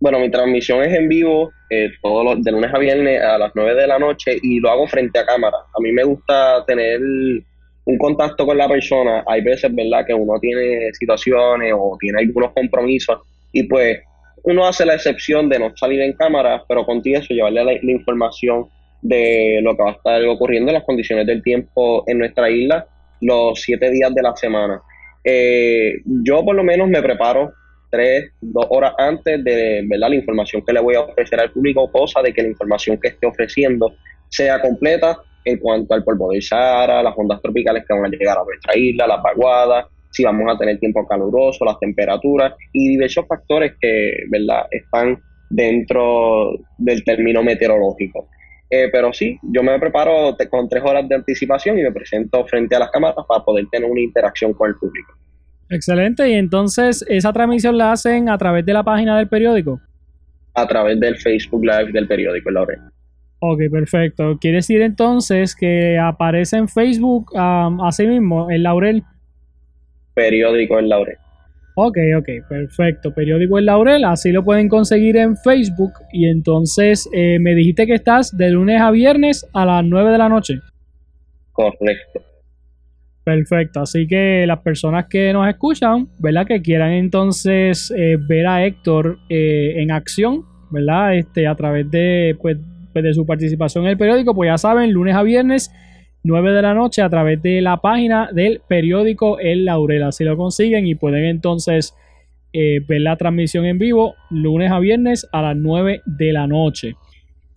Bueno, 0.00 0.20
mi 0.20 0.30
transmisión 0.30 0.82
es 0.82 0.92
en 0.92 1.08
vivo, 1.08 1.50
eh, 1.70 1.90
todos 2.02 2.24
los, 2.24 2.42
de 2.42 2.52
lunes 2.52 2.72
a 2.72 2.78
viernes 2.78 3.20
a 3.20 3.36
las 3.36 3.52
9 3.54 3.74
de 3.74 3.86
la 3.86 3.98
noche 3.98 4.38
y 4.40 4.60
lo 4.60 4.70
hago 4.70 4.86
frente 4.86 5.18
a 5.18 5.26
cámara. 5.26 5.56
A 5.76 5.80
mí 5.80 5.92
me 5.92 6.04
gusta 6.04 6.64
tener 6.66 7.00
un 7.86 7.98
contacto 7.98 8.46
con 8.46 8.56
la 8.56 8.68
persona. 8.68 9.24
Hay 9.26 9.42
veces, 9.42 9.74
¿verdad?, 9.74 10.06
que 10.06 10.14
uno 10.14 10.38
tiene 10.40 10.92
situaciones 10.92 11.72
o 11.76 11.96
tiene 12.00 12.20
algunos 12.20 12.52
compromisos 12.52 13.20
y 13.52 13.64
pues 13.64 14.00
uno 14.44 14.66
hace 14.66 14.84
la 14.84 14.94
excepción 14.94 15.48
de 15.48 15.58
no 15.58 15.74
salir 15.76 16.00
en 16.02 16.12
cámara, 16.12 16.64
pero 16.68 16.84
contigo 16.84 17.18
eso, 17.18 17.32
llevarle 17.32 17.64
la, 17.64 17.72
información 17.90 18.66
de 19.00 19.60
lo 19.62 19.76
que 19.76 19.82
va 19.82 19.90
a 19.90 19.94
estar 19.94 20.24
ocurriendo 20.26 20.70
en 20.70 20.74
las 20.74 20.84
condiciones 20.84 21.26
del 21.26 21.42
tiempo 21.42 22.04
en 22.06 22.18
nuestra 22.18 22.50
isla 22.50 22.86
los 23.20 23.60
siete 23.60 23.90
días 23.90 24.14
de 24.14 24.22
la 24.22 24.36
semana. 24.36 24.80
Eh, 25.22 25.94
yo 26.04 26.44
por 26.44 26.54
lo 26.54 26.62
menos 26.62 26.88
me 26.88 27.00
preparo 27.00 27.52
tres, 27.90 28.32
dos 28.40 28.66
horas 28.68 28.92
antes 28.98 29.42
de 29.44 29.82
¿verdad? 29.86 30.10
la 30.10 30.16
información 30.16 30.62
que 30.66 30.72
le 30.72 30.80
voy 30.80 30.94
a 30.94 31.00
ofrecer 31.00 31.40
al 31.40 31.50
público, 31.50 31.90
cosa 31.90 32.20
de 32.20 32.34
que 32.34 32.42
la 32.42 32.48
información 32.48 32.98
que 33.00 33.08
esté 33.08 33.26
ofreciendo 33.26 33.94
sea 34.28 34.60
completa 34.60 35.18
en 35.44 35.58
cuanto 35.58 35.94
al 35.94 36.04
polvo 36.04 36.32
de 36.32 36.40
Sahara, 36.40 37.02
las 37.02 37.14
ondas 37.16 37.40
tropicales 37.42 37.84
que 37.86 37.94
van 37.94 38.06
a 38.06 38.08
llegar 38.08 38.38
a 38.38 38.44
nuestra 38.44 38.76
isla, 38.76 39.06
las 39.06 39.22
vaguadas, 39.22 39.86
si 40.10 40.24
vamos 40.24 40.52
a 40.52 40.56
tener 40.56 40.78
tiempo 40.78 41.06
caluroso, 41.06 41.64
las 41.64 41.78
temperaturas 41.78 42.54
y 42.72 42.90
diversos 42.90 43.26
factores 43.26 43.74
que 43.80 44.24
¿verdad? 44.30 44.66
están 44.70 45.20
dentro 45.50 46.52
del 46.78 47.04
término 47.04 47.42
meteorológico. 47.42 48.28
Eh, 48.70 48.88
pero 48.90 49.12
sí, 49.12 49.38
yo 49.42 49.62
me 49.62 49.78
preparo 49.78 50.36
con 50.50 50.68
tres 50.68 50.82
horas 50.84 51.08
de 51.08 51.16
anticipación 51.16 51.78
y 51.78 51.82
me 51.82 51.92
presento 51.92 52.44
frente 52.46 52.74
a 52.74 52.78
las 52.78 52.90
cámaras 52.90 53.24
para 53.28 53.44
poder 53.44 53.66
tener 53.70 53.90
una 53.90 54.00
interacción 54.00 54.54
con 54.54 54.70
el 54.70 54.76
público. 54.76 55.12
Excelente, 55.68 56.28
y 56.28 56.34
entonces 56.34 57.04
esa 57.08 57.32
transmisión 57.32 57.76
la 57.76 57.92
hacen 57.92 58.28
a 58.28 58.38
través 58.38 58.64
de 58.64 58.72
la 58.72 58.82
página 58.82 59.16
del 59.18 59.28
periódico. 59.28 59.80
A 60.54 60.66
través 60.66 60.98
del 61.00 61.16
Facebook 61.16 61.64
Live 61.64 61.92
del 61.92 62.06
periódico 62.06 62.50
Laurel. 62.50 62.80
Ok, 63.46 63.60
perfecto. 63.70 64.38
Quiere 64.40 64.56
decir 64.56 64.80
entonces 64.80 65.54
que 65.54 65.98
aparece 65.98 66.56
en 66.56 66.68
Facebook 66.68 67.32
um, 67.34 67.82
así 67.82 68.06
mismo, 68.06 68.50
el 68.50 68.62
Laurel 68.62 69.04
periódico 70.14 70.78
El 70.78 70.88
Laurel. 70.88 71.18
Ok, 71.76 71.98
ok, 72.16 72.28
perfecto. 72.48 73.12
Periódico 73.12 73.58
El 73.58 73.66
Laurel, 73.66 74.04
así 74.04 74.30
lo 74.30 74.44
pueden 74.44 74.68
conseguir 74.68 75.16
en 75.16 75.36
Facebook. 75.36 75.92
Y 76.12 76.26
entonces 76.26 77.08
eh, 77.12 77.38
me 77.40 77.54
dijiste 77.54 77.86
que 77.86 77.94
estás 77.94 78.36
de 78.36 78.50
lunes 78.50 78.80
a 78.80 78.92
viernes 78.92 79.46
a 79.52 79.66
las 79.66 79.84
9 79.84 80.12
de 80.12 80.18
la 80.18 80.28
noche. 80.28 80.54
Correcto. 81.52 82.22
Perfecto, 83.24 83.80
así 83.80 84.06
que 84.06 84.44
las 84.46 84.58
personas 84.60 85.06
que 85.08 85.32
nos 85.32 85.48
escuchan, 85.48 86.08
¿verdad? 86.18 86.46
Que 86.46 86.60
quieran 86.60 86.92
entonces 86.92 87.90
eh, 87.96 88.18
ver 88.20 88.46
a 88.46 88.66
Héctor 88.66 89.18
eh, 89.30 89.76
en 89.76 89.90
acción, 89.90 90.44
¿verdad? 90.70 91.16
Este, 91.16 91.46
a 91.46 91.54
través 91.54 91.90
de, 91.90 92.36
pues, 92.40 92.58
pues, 92.58 92.73
de 93.02 93.14
su 93.14 93.26
participación 93.26 93.84
en 93.84 93.90
el 93.90 93.98
periódico, 93.98 94.34
pues 94.34 94.48
ya 94.48 94.58
saben, 94.58 94.92
lunes 94.92 95.16
a 95.16 95.22
viernes 95.22 95.72
9 96.24 96.52
de 96.52 96.62
la 96.62 96.74
noche 96.74 97.02
a 97.02 97.10
través 97.10 97.42
de 97.42 97.60
la 97.60 97.78
página 97.78 98.30
del 98.32 98.62
periódico 98.66 99.38
El 99.38 99.66
Laurel. 99.66 100.02
Así 100.04 100.24
lo 100.24 100.36
consiguen 100.36 100.86
y 100.86 100.94
pueden 100.94 101.24
entonces 101.24 101.94
eh, 102.52 102.80
ver 102.86 103.02
la 103.02 103.16
transmisión 103.16 103.66
en 103.66 103.78
vivo 103.78 104.14
lunes 104.30 104.70
a 104.70 104.78
viernes 104.78 105.28
a 105.32 105.42
las 105.42 105.56
9 105.56 106.02
de 106.06 106.32
la 106.32 106.46
noche. 106.46 106.94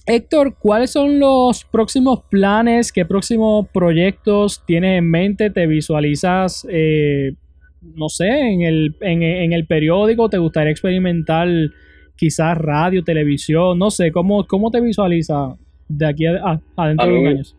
Héctor, 0.06 0.56
¿cuáles 0.58 0.92
son 0.92 1.20
los 1.20 1.66
próximos 1.66 2.24
planes? 2.30 2.92
¿Qué 2.92 3.06
próximos 3.06 3.68
proyectos 3.74 4.64
tienes 4.66 5.00
en 5.00 5.10
mente? 5.10 5.50
¿Te 5.50 5.68
visualizas, 5.68 6.66
eh, 6.70 7.34
no 7.82 8.08
sé, 8.08 8.28
en 8.28 8.62
el, 8.62 8.96
en, 9.02 9.52
el 9.52 9.68
periódico? 9.68 10.30
¿Te 10.30 10.38
gustaría 10.38 10.72
experimentar 10.72 11.50
quizás 12.18 12.58
radio, 12.58 13.04
televisión? 13.04 13.78
No 13.80 13.92
sé, 13.92 14.12
¿cómo, 14.12 14.46
cómo 14.46 14.72
te 14.72 14.82
visualizas 14.82 15.54
de 15.88 16.06
aquí 16.06 16.26
a, 16.26 16.60
dentro 16.88 17.08
de 17.08 17.14
unos 17.14 17.34
años? 17.34 17.58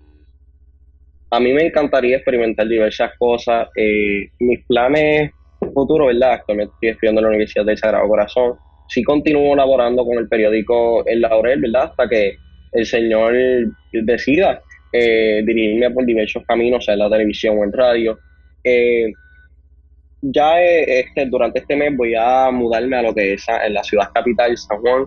a 1.31 1.41
mí 1.41 1.53
me 1.53 1.67
encantaría 1.67 2.17
experimentar 2.17 2.67
diversas 2.67 3.13
cosas. 3.19 3.69
Eh, 3.77 4.31
mis 4.39 4.65
planes 4.65 5.31
futuros, 5.75 6.09
¿verdad? 6.09 6.35
Actualmente 6.35 6.73
estoy 6.75 6.89
estudiando 6.91 7.21
en 7.21 7.25
la 7.25 7.29
Universidad 7.29 7.65
del 7.67 7.77
Sagrado 7.77 8.09
Corazón. 8.09 8.55
Sí 8.89 9.03
continúo 9.03 9.55
laborando 9.55 10.05
con 10.05 10.17
el 10.17 10.29
periódico 10.29 11.05
El 11.07 11.21
Laurel, 11.21 11.61
¿verdad? 11.61 11.91
Hasta 11.91 12.09
que 12.09 12.37
el 12.73 12.87
Señor 12.87 13.35
decida 13.93 14.63
eh, 14.93 15.43
dirigirme 15.45 15.91
por 15.91 16.07
diversos 16.07 16.43
caminos, 16.47 16.85
sea 16.85 16.95
en 16.95 17.01
la 17.01 17.11
televisión 17.11 17.59
o 17.59 17.65
en 17.65 17.73
radio. 17.73 18.19
Eh, 18.65 19.13
ya 20.23 20.61
este, 20.61 21.27
durante 21.27 21.61
este 21.61 21.77
mes 21.77 21.97
voy 21.97 22.15
a 22.15 22.51
mudarme 22.51 22.97
a 22.97 23.03
lo 23.03 23.15
que 23.15 23.35
es 23.35 23.47
en 23.49 23.75
la 23.75 23.83
ciudad 23.83 24.11
capital, 24.15 24.57
San 24.57 24.79
Juan, 24.81 25.07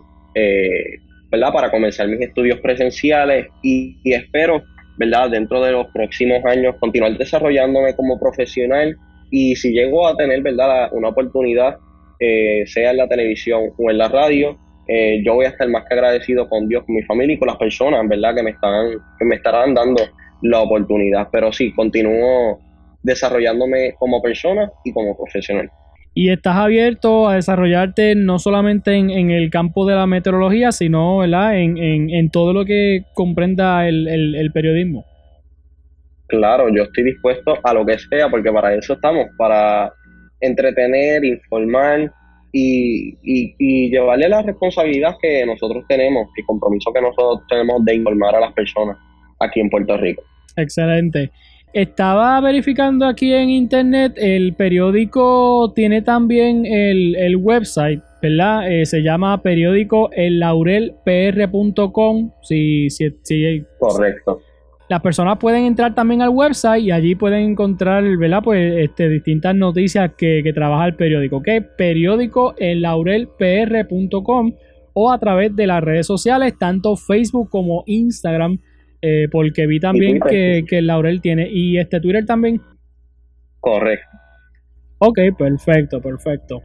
¿verdad? 1.30 1.54
Para 1.54 1.72
comenzar 1.72 2.08
mis 2.08 2.22
estudios 2.22 2.60
presenciales 2.60 3.48
y 3.62 3.96
espero 4.06 4.64
¿verdad? 5.02 5.32
Dentro 5.32 5.64
de 5.64 5.72
los 5.72 5.88
próximos 5.88 6.46
años 6.46 6.76
continuar 6.80 7.18
desarrollándome 7.18 7.96
como 7.96 8.20
profesional 8.20 8.96
y 9.32 9.56
si 9.56 9.72
llego 9.72 10.08
a 10.08 10.16
tener, 10.16 10.42
¿verdad? 10.42 10.90
Una 10.94 11.10
oportunidad, 11.10 11.78
eh, 12.20 12.64
sea 12.68 12.92
en 12.92 12.98
la 12.98 13.08
televisión 13.08 13.72
o 13.78 13.90
en 13.90 13.98
la 13.98 14.10
radio, 14.10 14.60
eh, 14.88 15.22
yo 15.26 15.36
voy 15.36 15.46
a 15.46 15.50
estar 15.50 15.68
más 15.70 15.86
que 15.88 15.96
agradecido 15.96 16.48
con 16.48 16.68
Dios, 16.68 16.84
con 16.86 16.96
mi 16.96 17.02
familia 17.04 17.36
y 17.36 17.40
con 17.40 17.48
las 17.48 17.58
personas, 17.58 18.08
¿verdad? 18.08 18.36
Que 18.36 18.44
me 18.44 18.52
están, 18.52 18.92
que 19.18 19.26
me 19.26 19.36
estarán 19.36 19.74
dando 19.74 20.04
la 20.44 20.60
oportunidad. 20.60 21.30
Pero 21.32 21.52
sí, 21.52 21.74
continúo 21.74 22.60
desarrollándome 23.04 23.96
como 23.98 24.22
persona 24.22 24.72
y 24.84 24.94
como 24.94 25.18
profesional 25.18 25.70
y 26.14 26.30
estás 26.30 26.58
abierto 26.58 27.30
a 27.30 27.36
desarrollarte 27.36 28.16
no 28.16 28.38
solamente 28.38 28.96
en, 28.96 29.32
el 29.32 29.50
campo 29.50 29.86
de 29.86 29.96
la 29.96 30.08
meteorología, 30.08 30.72
sino 30.72 31.20
¿verdad? 31.20 31.58
En, 31.58 31.78
en, 31.78 32.30
todo 32.30 32.54
lo 32.54 32.66
que 32.66 33.06
comprenda 33.14 33.88
el, 33.88 34.52
periodismo. 34.54 35.06
Claro, 36.28 36.68
yo 36.70 36.84
estoy 36.84 37.06
dispuesto 37.06 37.58
a 37.64 37.74
lo 37.74 37.86
que 37.86 37.98
sea, 37.98 38.30
porque 38.30 38.52
para 38.52 38.74
eso 38.76 38.94
estamos, 38.94 39.28
para 39.38 39.94
entretener, 40.42 41.24
informar 41.24 42.12
y, 42.52 43.18
y, 43.24 43.90
llevarle 43.90 44.28
la 44.28 44.42
responsabilidad 44.42 45.16
que 45.22 45.46
nosotros 45.46 45.86
tenemos, 45.88 46.28
el 46.36 46.46
compromiso 46.46 46.92
que 46.94 47.02
nosotros 47.02 47.48
tenemos 47.50 47.86
de 47.86 47.96
informar 47.96 48.36
a 48.36 48.42
las 48.42 48.54
personas 48.54 48.98
aquí 49.40 49.62
en 49.62 49.70
Puerto 49.70 49.96
Rico. 49.98 50.24
Excelente. 50.58 51.32
Estaba 51.74 52.40
verificando 52.42 53.06
aquí 53.06 53.34
en 53.34 53.50
internet, 53.50 54.16
el 54.18 54.54
periódico 54.56 55.72
tiene 55.74 56.02
también 56.02 56.66
el, 56.66 57.38
website, 57.38 58.02
¿verdad? 58.22 58.70
Eh, 58.70 58.86
se 58.86 59.02
llama 59.02 59.42
periódico 59.42 60.10
ellaurelpr.com. 60.12 62.32
Sí, 62.42 62.90
sí, 62.90 63.16
sí. 63.24 63.64
Correcto. 63.80 64.42
Las 64.90 65.00
personas 65.00 65.38
pueden 65.38 65.64
entrar 65.64 65.96
también 65.96 66.22
al 66.22 66.32
website 66.32 66.84
y 66.84 66.92
allí 66.92 67.16
pueden 67.16 67.52
encontrar, 67.52 68.04
¿verdad? 68.18 68.42
Pues 68.44 68.74
este, 68.76 69.08
distintas 69.08 69.56
noticias 69.56 70.12
que, 70.18 70.42
que 70.44 70.52
trabaja 70.52 70.88
el 70.88 70.98
periódico. 70.98 71.42
¿Qué? 71.42 71.62
Periódico 71.62 72.54
ellaurelpr.com 72.58 74.56
o 74.94 75.10
a 75.10 75.18
través 75.20 75.56
de 75.56 75.68
las 75.68 75.82
redes 75.82 76.06
sociales, 76.06 76.54
tanto 76.60 76.98
Facebook 76.98 77.50
como 77.50 77.84
Instagram 77.86 78.60
eh, 79.02 79.28
porque 79.32 79.68
vi 79.68 79.80
también 79.80 80.20
que, 80.20 80.64
que, 80.68 80.82
Laurel 80.82 81.22
tiene. 81.22 81.50
¿Y 81.50 81.78
este 81.78 82.00
Twitter 82.00 82.26
también? 82.26 82.62
Correcto. 83.60 84.18
Ok, 85.00 85.20
perfecto, 85.38 86.02
perfecto. 86.02 86.62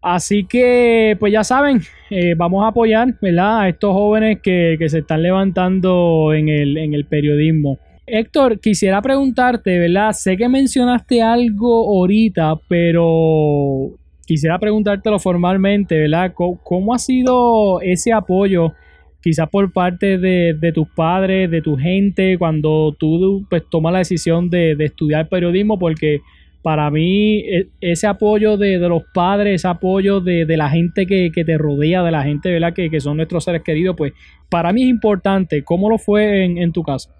Así 0.00 0.44
que, 0.44 1.16
pues 1.20 1.32
ya 1.32 1.44
saben, 1.44 1.80
eh, 2.10 2.34
vamos 2.36 2.64
a 2.64 2.68
apoyar, 2.68 3.14
¿verdad? 3.20 3.60
A 3.60 3.68
estos 3.68 3.92
jóvenes 3.92 4.40
que, 4.42 4.76
se 4.88 4.98
están 4.98 5.22
levantando 5.22 6.32
en 6.34 6.48
el, 6.48 6.76
en 6.76 6.94
el 6.94 7.04
periodismo. 7.04 7.78
Héctor, 8.04 8.58
quisiera 8.58 9.00
preguntarte, 9.00 9.78
¿verdad? 9.78 10.10
Sé 10.12 10.36
que 10.36 10.48
mencionaste 10.48 11.22
algo 11.22 11.88
ahorita, 11.88 12.56
pero 12.68 13.92
quisiera 14.26 14.58
preguntártelo 14.58 15.20
formalmente, 15.20 15.96
¿verdad? 15.96 16.34
¿Cómo, 16.34 16.94
ha 16.94 16.98
sido 16.98 17.80
ese 17.80 18.12
apoyo, 18.12 18.72
quizás 19.22 19.48
por 19.48 19.72
parte 19.72 20.18
de, 20.18 20.72
tus 20.74 20.88
padres, 20.88 21.50
de 21.50 21.62
tu 21.62 21.76
gente, 21.76 22.36
cuando 22.38 22.94
tú 22.98 23.46
pues, 23.48 23.62
tomas 23.70 23.92
la 23.92 23.98
decisión 24.00 24.50
de, 24.50 24.72
estudiar 24.78 25.28
periodismo? 25.28 25.78
Porque 25.78 26.20
para 26.62 26.90
mí 26.90 27.38
e, 27.40 27.68
ese 27.80 28.06
apoyo 28.06 28.56
de, 28.56 28.78
los 28.78 29.02
padres, 29.14 29.56
ese 29.56 29.68
apoyo 29.68 30.20
de, 30.20 30.44
la 30.56 30.68
gente 30.68 31.06
que, 31.06 31.30
te 31.30 31.58
rodea, 31.58 32.02
de 32.02 32.10
la 32.10 32.22
gente 32.22 32.50
¿verdad? 32.50 32.74
Que, 32.74 33.00
son 33.00 33.16
nuestros 33.16 33.44
seres 33.44 33.62
queridos, 33.62 33.96
pues 33.96 34.12
para 34.50 34.72
mí 34.72 34.82
es 34.82 34.88
importante. 34.88 35.62
¿Cómo 35.64 35.88
lo 35.88 35.98
fue 35.98 36.44
en, 36.44 36.58
en 36.58 36.72
tu 36.72 36.82
caso? 36.82 37.10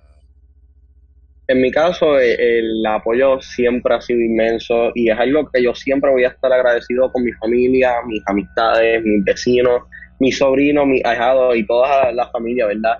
En 1.48 1.60
mi 1.60 1.70
caso, 1.70 2.18
eh, 2.18 2.60
el 2.60 2.86
apoyo 2.86 3.40
siempre 3.40 3.94
ha 3.94 4.00
sido 4.00 4.20
inmenso 4.20 4.92
y 4.94 5.10
es 5.10 5.18
algo 5.18 5.50
que 5.52 5.62
yo 5.62 5.74
siempre 5.74 6.10
voy 6.10 6.24
a 6.24 6.28
estar 6.28 6.52
agradecido 6.52 7.12
con 7.12 7.24
mi 7.24 7.32
familia, 7.32 7.96
mis 8.06 8.22
amistades, 8.26 9.02
mis 9.04 9.24
vecinos, 9.24 9.82
mis 10.18 10.38
sobrinos, 10.38 10.86
mis 10.86 11.04
ahijados 11.04 11.56
y 11.56 11.66
toda 11.66 12.12
la 12.12 12.28
familia, 12.30 12.66
¿verdad? 12.66 12.98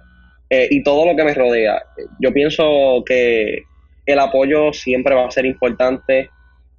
Eh, 0.51 0.69
y 0.71 0.83
todo 0.83 1.07
lo 1.07 1.17
que 1.17 1.25
me 1.25 1.35
rodea. 1.35 1.83
Yo 2.21 2.33
pienso 2.33 3.03
que 3.07 3.63
el 4.07 4.19
apoyo 4.19 4.73
siempre 4.73 5.15
va 5.15 5.27
a 5.27 5.31
ser 5.31 5.47
importante 5.47 6.29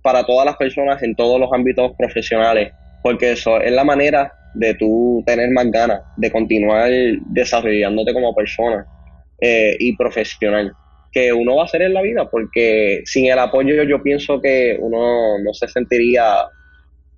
para 0.01 0.25
todas 0.25 0.45
las 0.45 0.57
personas 0.57 1.01
en 1.01 1.15
todos 1.15 1.39
los 1.39 1.51
ámbitos 1.53 1.93
profesionales, 1.97 2.71
porque 3.01 3.31
eso 3.31 3.59
es 3.61 3.71
la 3.71 3.83
manera 3.83 4.33
de 4.53 4.75
tú 4.75 5.23
tener 5.25 5.49
más 5.51 5.71
ganas 5.71 6.01
de 6.17 6.31
continuar 6.31 6.91
desarrollándote 7.27 8.13
como 8.13 8.35
persona 8.35 8.85
eh, 9.41 9.75
y 9.79 9.95
profesional 9.95 10.73
que 11.13 11.31
uno 11.31 11.55
va 11.55 11.61
a 11.61 11.65
hacer 11.65 11.83
en 11.83 11.93
la 11.93 12.01
vida, 12.01 12.29
porque 12.29 13.03
sin 13.05 13.27
el 13.27 13.37
apoyo 13.37 13.83
yo 13.83 14.01
pienso 14.01 14.41
que 14.41 14.77
uno 14.79 15.37
no 15.43 15.53
se 15.53 15.67
sentiría 15.67 16.23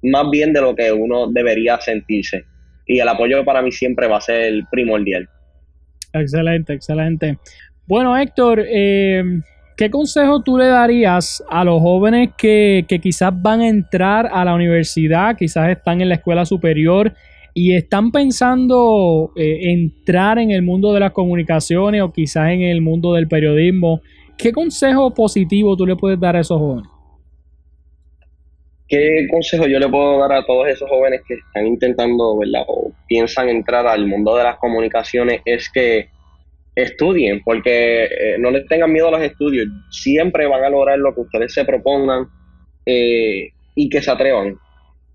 más 0.03 0.29
bien 0.29 0.51
de 0.53 0.61
lo 0.61 0.75
que 0.75 0.91
uno 0.91 1.27
debería 1.31 1.79
sentirse. 1.79 2.43
Y 2.85 2.99
el 2.99 3.07
apoyo 3.07 3.43
para 3.43 3.61
mí 3.61 3.71
siempre 3.71 4.07
va 4.07 4.17
a 4.17 4.21
ser 4.21 4.53
primordial. 4.71 5.27
Excelente, 6.13 6.73
excelente. 6.73 7.37
Bueno, 7.87 8.17
Héctor, 8.17 8.63
eh, 8.67 9.23
¿qué 9.75 9.89
consejo 9.89 10.41
tú 10.41 10.57
le 10.57 10.67
darías 10.67 11.43
a 11.49 11.63
los 11.63 11.81
jóvenes 11.81 12.29
que, 12.37 12.85
que 12.87 12.99
quizás 12.99 13.31
van 13.41 13.61
a 13.61 13.67
entrar 13.67 14.29
a 14.31 14.45
la 14.45 14.55
universidad, 14.55 15.35
quizás 15.37 15.69
están 15.69 16.01
en 16.01 16.09
la 16.09 16.15
escuela 16.15 16.45
superior 16.45 17.13
y 17.57 17.73
están 17.73 18.11
pensando 18.11 19.31
eh, 19.35 19.71
entrar 19.71 20.39
en 20.39 20.51
el 20.51 20.61
mundo 20.61 20.93
de 20.93 20.99
las 20.99 21.13
comunicaciones 21.13 22.01
o 22.01 22.11
quizás 22.11 22.49
en 22.51 22.61
el 22.61 22.81
mundo 22.81 23.13
del 23.13 23.29
periodismo, 23.29 24.01
¿qué 24.37 24.51
consejo 24.51 25.13
positivo 25.13 25.77
tú 25.77 25.85
le 25.85 25.95
puedes 25.95 26.19
dar 26.19 26.35
a 26.35 26.41
esos 26.41 26.59
jóvenes? 26.59 26.89
¿Qué 28.87 29.27
consejo 29.31 29.65
yo 29.65 29.79
le 29.79 29.89
puedo 29.89 30.19
dar 30.19 30.31
a 30.31 30.45
todos 30.45 30.67
esos 30.67 30.87
jóvenes 30.87 31.21
que 31.27 31.35
están 31.35 31.65
intentando. 31.65 32.39
O 32.67 32.91
piensan 33.07 33.49
entrar 33.49 33.87
al 33.87 34.05
mundo 34.05 34.35
de 34.35 34.43
las 34.43 34.57
comunicaciones 34.57 35.41
es 35.45 35.71
que 35.71 36.09
estudien, 36.75 37.41
porque 37.43 38.03
eh, 38.05 38.37
no 38.37 38.51
les 38.51 38.67
tengan 38.67 38.91
miedo 38.91 39.07
a 39.07 39.11
los 39.11 39.21
estudios, 39.21 39.67
siempre 39.89 40.45
van 40.45 40.63
a 40.63 40.69
lograr 40.69 40.99
lo 40.99 41.15
que 41.15 41.21
ustedes 41.21 41.53
se 41.53 41.63
propongan 41.63 42.27
eh, 42.85 43.49
y 43.75 43.89
que 43.89 44.01
se 44.01 44.11
atrevan. 44.11 44.57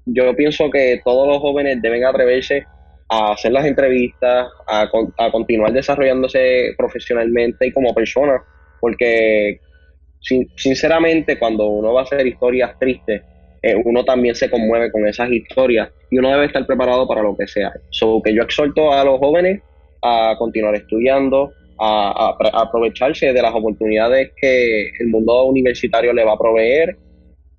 Yo 0.07 0.35
pienso 0.35 0.71
que 0.71 1.01
todos 1.05 1.29
los 1.29 1.39
jóvenes 1.39 1.81
deben 1.83 2.05
atreverse 2.05 2.65
a 3.09 3.33
hacer 3.33 3.53
las 3.53 3.67
entrevistas, 3.67 4.49
a, 4.67 4.89
a 5.19 5.31
continuar 5.31 5.73
desarrollándose 5.73 6.75
profesionalmente 6.77 7.67
y 7.67 7.73
como 7.73 7.95
persona, 7.95 8.43
porque 8.81 9.61
sinceramente 10.57 11.39
cuando 11.39 11.67
uno 11.67 11.93
va 11.93 12.01
a 12.01 12.05
hacer 12.05 12.27
historias 12.27 12.79
tristes, 12.79 13.23
eh, 13.63 13.75
uno 13.85 14.05
también 14.05 14.35
se 14.35 14.51
conmueve 14.51 14.91
con 14.91 15.07
esas 15.07 15.31
historias 15.31 15.91
y 16.11 16.19
uno 16.19 16.31
debe 16.31 16.47
estar 16.47 16.67
preparado 16.67 17.07
para 17.07 17.23
lo 17.23 17.37
que 17.37 17.47
sea. 17.47 17.73
So, 17.91 18.23
que 18.23 18.35
yo 18.35 18.43
exhorto 18.43 18.93
a 18.93 19.05
los 19.05 19.19
jóvenes 19.19 19.63
a 20.03 20.35
continuar 20.39 20.75
estudiando, 20.75 21.53
a, 21.79 22.37
aprovecharse 22.53 23.33
de 23.33 23.43
las 23.43 23.55
oportunidades 23.55 24.33
que 24.41 24.91
el 24.99 25.09
mundo 25.09 25.45
universitario 25.45 26.13
le 26.13 26.25
va 26.25 26.35
a 26.35 26.39
proveer 26.39 26.97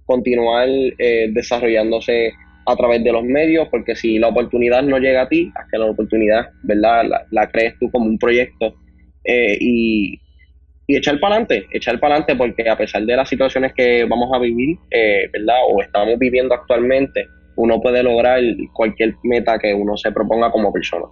continuar 0.06 0.68
eh, 0.68 1.30
desarrollándose 1.32 2.34
a 2.66 2.76
través 2.76 3.04
de 3.04 3.12
los 3.12 3.24
medios, 3.24 3.68
porque 3.70 3.96
si 3.96 4.20
la 4.20 4.28
oportunidad 4.28 4.84
no 4.84 5.00
llega 5.00 5.24
a 5.24 5.30
ti, 5.30 5.52
es 5.60 5.72
que 5.72 5.78
la 5.78 5.86
oportunidad, 5.86 6.50
¿verdad? 6.64 7.06
La, 7.32 7.50
crees 7.50 7.78
tú 7.80 7.90
como 7.92 8.06
un 8.06 8.18
proyecto 8.18 8.76
eh, 9.24 9.58
y, 9.60 10.20
echar 10.88 11.20
para 11.20 11.36
adelante, 11.36 11.68
echar 11.72 12.00
para 12.00 12.16
adelante, 12.16 12.36
porque 12.36 12.70
a 12.70 12.78
pesar 12.78 13.04
de 13.04 13.16
las 13.16 13.30
situaciones 13.30 13.74
que 13.74 14.04
vamos 14.06 14.30
a 14.34 14.40
vivir, 14.40 14.78
eh, 14.90 15.30
¿verdad? 15.32 15.58
O 15.70 15.82
estamos 15.82 16.18
viviendo 16.20 16.54
actualmente, 16.54 17.28
uno 17.56 17.80
puede 17.82 18.04
lograr 18.04 18.42
cualquier 18.74 19.16
meta 19.24 19.58
que 19.60 19.74
uno 19.74 19.96
se 19.98 20.12
proponga 20.12 20.52
como 20.52 20.72
persona. 20.72 21.06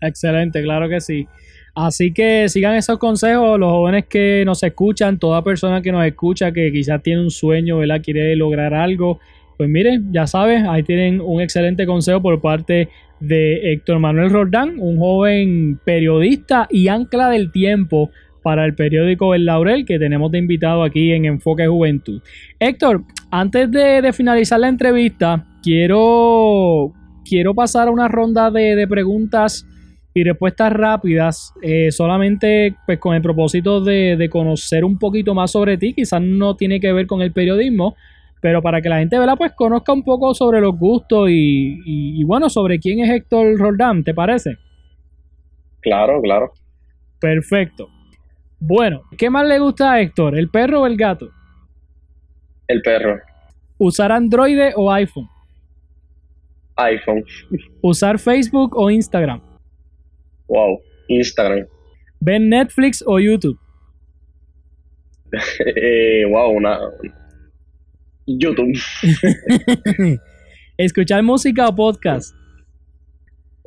Excelente, 0.00 0.62
claro 0.62 0.88
que 0.88 1.00
sí. 1.00 1.26
Así 1.74 2.12
que 2.12 2.48
sigan 2.48 2.74
esos 2.74 2.98
consejos, 2.98 3.58
los 3.58 3.70
jóvenes 3.70 4.06
que 4.06 4.42
nos 4.44 4.62
escuchan, 4.62 5.18
toda 5.18 5.42
persona 5.42 5.80
que 5.80 5.90
nos 5.90 6.04
escucha 6.04 6.52
que 6.52 6.70
quizás 6.70 7.02
tiene 7.02 7.22
un 7.22 7.30
sueño, 7.30 7.78
¿verdad? 7.78 8.02
Quiere 8.02 8.36
lograr 8.36 8.74
algo. 8.74 9.20
Pues 9.56 9.70
miren, 9.70 10.12
ya 10.12 10.26
sabes, 10.26 10.64
ahí 10.68 10.82
tienen 10.82 11.20
un 11.20 11.40
excelente 11.40 11.86
consejo 11.86 12.20
por 12.20 12.40
parte 12.42 12.88
de 13.20 13.72
Héctor 13.72 14.00
Manuel 14.00 14.30
Roldán, 14.30 14.78
un 14.80 14.98
joven 14.98 15.78
periodista 15.84 16.66
y 16.68 16.88
ancla 16.88 17.30
del 17.30 17.52
tiempo 17.52 18.10
para 18.42 18.64
el 18.64 18.74
periódico 18.74 19.34
El 19.34 19.44
Laurel 19.44 19.84
que 19.84 19.98
tenemos 19.98 20.30
de 20.32 20.38
invitado 20.38 20.82
aquí 20.82 21.12
en 21.12 21.24
Enfoque 21.24 21.66
Juventud. 21.66 22.20
Héctor, 22.58 23.04
antes 23.30 23.70
de, 23.70 24.12
finalizar 24.12 24.60
la 24.60 24.68
entrevista, 24.68 25.46
quiero, 25.62 26.92
quiero 27.24 27.54
pasar 27.54 27.88
a 27.88 27.90
una 27.90 28.08
ronda 28.08 28.50
de, 28.50 28.76
de 28.76 28.86
preguntas 28.86 29.66
y 30.14 30.24
respuestas 30.24 30.72
rápidas, 30.72 31.54
eh, 31.62 31.90
solamente 31.90 32.74
pues 32.86 32.98
con 32.98 33.14
el 33.14 33.22
propósito 33.22 33.80
de, 33.80 34.28
conocer 34.30 34.84
un 34.84 34.98
poquito 34.98 35.34
más 35.34 35.50
sobre 35.50 35.78
ti, 35.78 35.94
quizás 35.94 36.20
no 36.20 36.54
tiene 36.56 36.80
que 36.80 36.92
ver 36.92 37.06
con 37.06 37.22
el 37.22 37.32
periodismo, 37.32 37.96
pero 38.40 38.60
para 38.60 38.82
que 38.82 38.88
la 38.88 38.98
gente 38.98 39.18
¿verdad? 39.18 39.36
pues 39.38 39.52
conozca 39.52 39.92
un 39.92 40.02
poco 40.02 40.34
sobre 40.34 40.60
los 40.60 40.76
gustos 40.78 41.28
y, 41.30 42.22
bueno, 42.24 42.50
sobre 42.50 42.78
quién 42.78 43.00
es 43.00 43.10
Héctor 43.10 43.56
Roldán, 43.56 44.04
¿te 44.04 44.12
parece? 44.12 44.56
Claro, 45.80 46.20
claro. 46.20 46.52
Perfecto. 47.18 47.88
Bueno, 48.64 49.02
¿qué 49.18 49.28
más 49.28 49.44
le 49.44 49.58
gusta 49.58 49.90
a 49.90 50.00
Héctor, 50.00 50.38
el 50.38 50.48
perro 50.48 50.82
o 50.82 50.86
el 50.86 50.96
gato? 50.96 51.28
El 52.68 52.80
perro. 52.80 53.18
¿Usar 53.76 54.12
Android 54.12 54.56
o 54.76 54.88
iPhone? 54.92 55.28
iPhone. 56.76 57.24
¿Usar 57.80 58.20
Facebook 58.20 58.76
o 58.76 58.88
Instagram? 58.88 59.42
Wow, 60.46 60.80
Instagram. 61.08 61.66
¿Ven 62.20 62.48
Netflix 62.48 63.02
o 63.04 63.18
YouTube? 63.18 63.58
eh, 65.66 66.24
wow, 66.30 66.52
una. 66.52 66.78
YouTube. 68.28 68.78
¿Escuchar 70.76 71.24
música 71.24 71.66
o 71.66 71.74
podcast? 71.74 72.32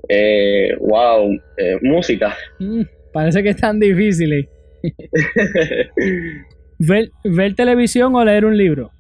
Eh, 0.08 0.70
wow, 0.80 1.34
eh, 1.58 1.80
música. 1.82 2.34
Mm, 2.60 2.84
parece 3.12 3.44
que 3.44 3.50
es 3.50 3.58
tan 3.58 3.78
difícil. 3.78 4.48
¿Ver, 6.80 7.12
¿Ver 7.24 7.56
televisión 7.56 8.16
o 8.16 8.24
leer 8.24 8.46
un 8.46 8.58
libro? 8.58 8.92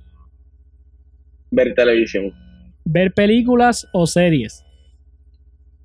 Ver 1.51 1.73
televisión. 1.73 2.31
¿Ver 2.85 3.13
películas 3.13 3.87
o 3.93 4.05
series? 4.05 4.63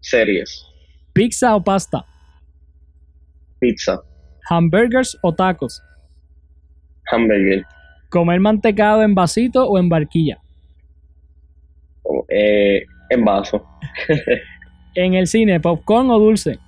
Series. 0.00 0.66
¿Pizza 1.12 1.54
o 1.56 1.62
pasta? 1.62 2.04
Pizza. 3.58 4.00
¿Hamburgers 4.48 5.18
o 5.22 5.34
tacos? 5.34 5.82
Hamburger. 7.10 7.64
¿Comer 8.08 8.40
mantecado 8.40 9.02
en 9.02 9.14
vasito 9.14 9.66
o 9.66 9.78
en 9.78 9.88
barquilla? 9.88 10.38
Eh, 12.28 12.82
en 13.10 13.24
vaso. 13.24 13.64
¿En 14.94 15.14
el 15.14 15.26
cine, 15.26 15.60
popcorn 15.60 16.10
o 16.10 16.18
dulce? 16.18 16.58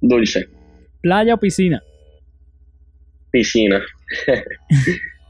Dulce. 0.00 0.48
¿Playa 1.04 1.34
o 1.34 1.36
piscina? 1.36 1.82
Piscina. 3.30 3.78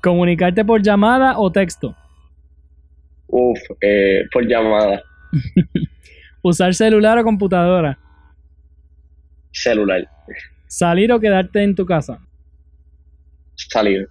¿Comunicarte 0.01 0.65
por 0.65 0.81
llamada 0.81 1.37
o 1.37 1.51
texto? 1.51 1.97
Uf, 3.27 3.59
eh, 3.81 4.23
por 4.33 4.47
llamada. 4.47 5.03
¿Usar 6.43 6.75
celular 6.75 7.19
o 7.19 7.25
computadora? 7.25 7.99
Celular. 9.51 10.09
¿Salir 10.69 11.11
o 11.11 11.19
quedarte 11.19 11.65
en 11.65 11.75
tu 11.75 11.85
casa? 11.85 12.21
Salir. 13.57 14.09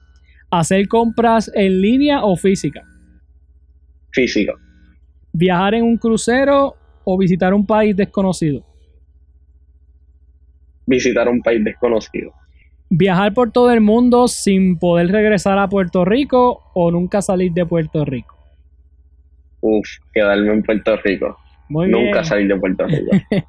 ¿Hacer 0.52 0.86
compras 0.90 1.50
en 1.56 1.80
línea 1.80 2.26
o 2.26 2.36
física? 2.36 2.84
Física. 4.12 4.52
¿Viajar 5.32 5.76
en 5.76 5.86
un 5.86 5.96
crucero 5.96 6.76
o 7.06 7.18
visitar 7.18 7.54
un 7.54 7.66
país 7.66 7.96
desconocido? 7.96 8.66
Visitar 10.86 11.30
un 11.30 11.42
país 11.42 11.64
desconocido. 11.64 12.34
¿Viajar 12.90 13.34
por 13.34 13.52
todo 13.52 13.72
el 13.72 13.82
mundo 13.82 14.28
sin 14.28 14.78
poder 14.78 15.08
regresar 15.08 15.58
a 15.58 15.68
Puerto 15.68 16.06
Rico 16.06 16.62
o 16.74 16.92
nunca 16.92 17.22
salir 17.22 17.52
de 17.54 17.66
Puerto 17.66 18.06
Rico? 18.06 18.38
Uf, 19.62 19.88
quedarme 20.14 20.54
en 20.54 20.64
Puerto 20.64 20.96
Rico. 20.98 21.38
Muy 21.70 21.90
Nunca 21.90 22.20
bien. 22.20 22.26
salir 22.26 22.48
de 22.50 22.56
Puerto 22.58 22.86
Rico. 22.86 23.12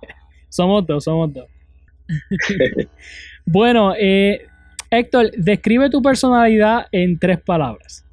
Somos 0.49 0.87
dos, 0.87 1.03
somos 1.03 1.33
dos. 1.33 1.49
bueno, 3.44 3.92
eh, 3.99 4.47
Héctor, 4.88 5.33
describe 5.37 5.90
tu 5.90 6.01
personalidad 6.01 6.87
en 6.92 7.18
tres 7.18 7.40
palabras. 7.40 8.07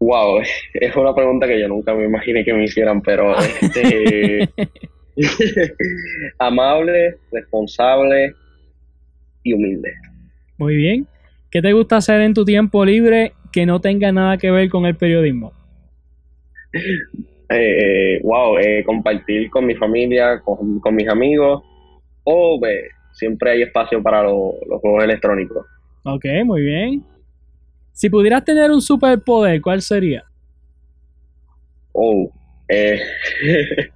Wow, 0.00 0.40
es 0.74 0.96
una 0.96 1.14
pregunta 1.14 1.46
que 1.46 1.60
yo 1.60 1.68
nunca 1.68 1.94
me 1.94 2.04
imaginé 2.04 2.44
que 2.44 2.52
me 2.52 2.64
hicieran, 2.64 3.00
pero 3.00 3.38
este, 3.38 4.50
amable, 6.38 7.16
responsable 7.32 8.34
y 9.42 9.52
humilde. 9.54 9.92
Muy 10.58 10.76
bien. 10.76 11.06
¿Qué 11.50 11.62
te 11.62 11.72
gusta 11.72 11.96
hacer 11.96 12.20
en 12.20 12.34
tu 12.34 12.44
tiempo 12.44 12.84
libre 12.84 13.32
que 13.52 13.64
no 13.66 13.80
tenga 13.80 14.12
nada 14.12 14.36
que 14.36 14.50
ver 14.50 14.68
con 14.68 14.84
el 14.86 14.96
periodismo? 14.96 15.52
Eh, 17.48 18.20
wow, 18.22 18.58
eh, 18.58 18.82
compartir 18.84 19.48
con 19.50 19.64
mi 19.66 19.74
familia, 19.76 20.40
con, 20.40 20.80
con 20.80 20.94
mis 20.94 21.08
amigos, 21.08 21.62
o 22.24 22.58
ve, 22.60 22.88
siempre 23.12 23.52
hay 23.52 23.62
espacio 23.62 24.02
para 24.02 24.22
lo- 24.22 24.54
los 24.68 24.80
juegos 24.80 25.04
electrónicos. 25.04 25.64
Ok, 26.04 26.24
muy 26.44 26.62
bien. 26.62 27.04
Si 27.92 28.10
pudieras 28.10 28.44
tener 28.44 28.70
un 28.70 28.82
superpoder, 28.82 29.60
¿cuál 29.62 29.80
sería? 29.80 30.24
Oh, 31.92 32.30
eh, 32.68 33.00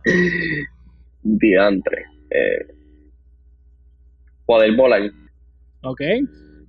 diantre. 1.22 2.04
Eh, 2.30 2.66
poder 4.46 4.74
volar, 4.76 5.02
Ok, 5.82 6.00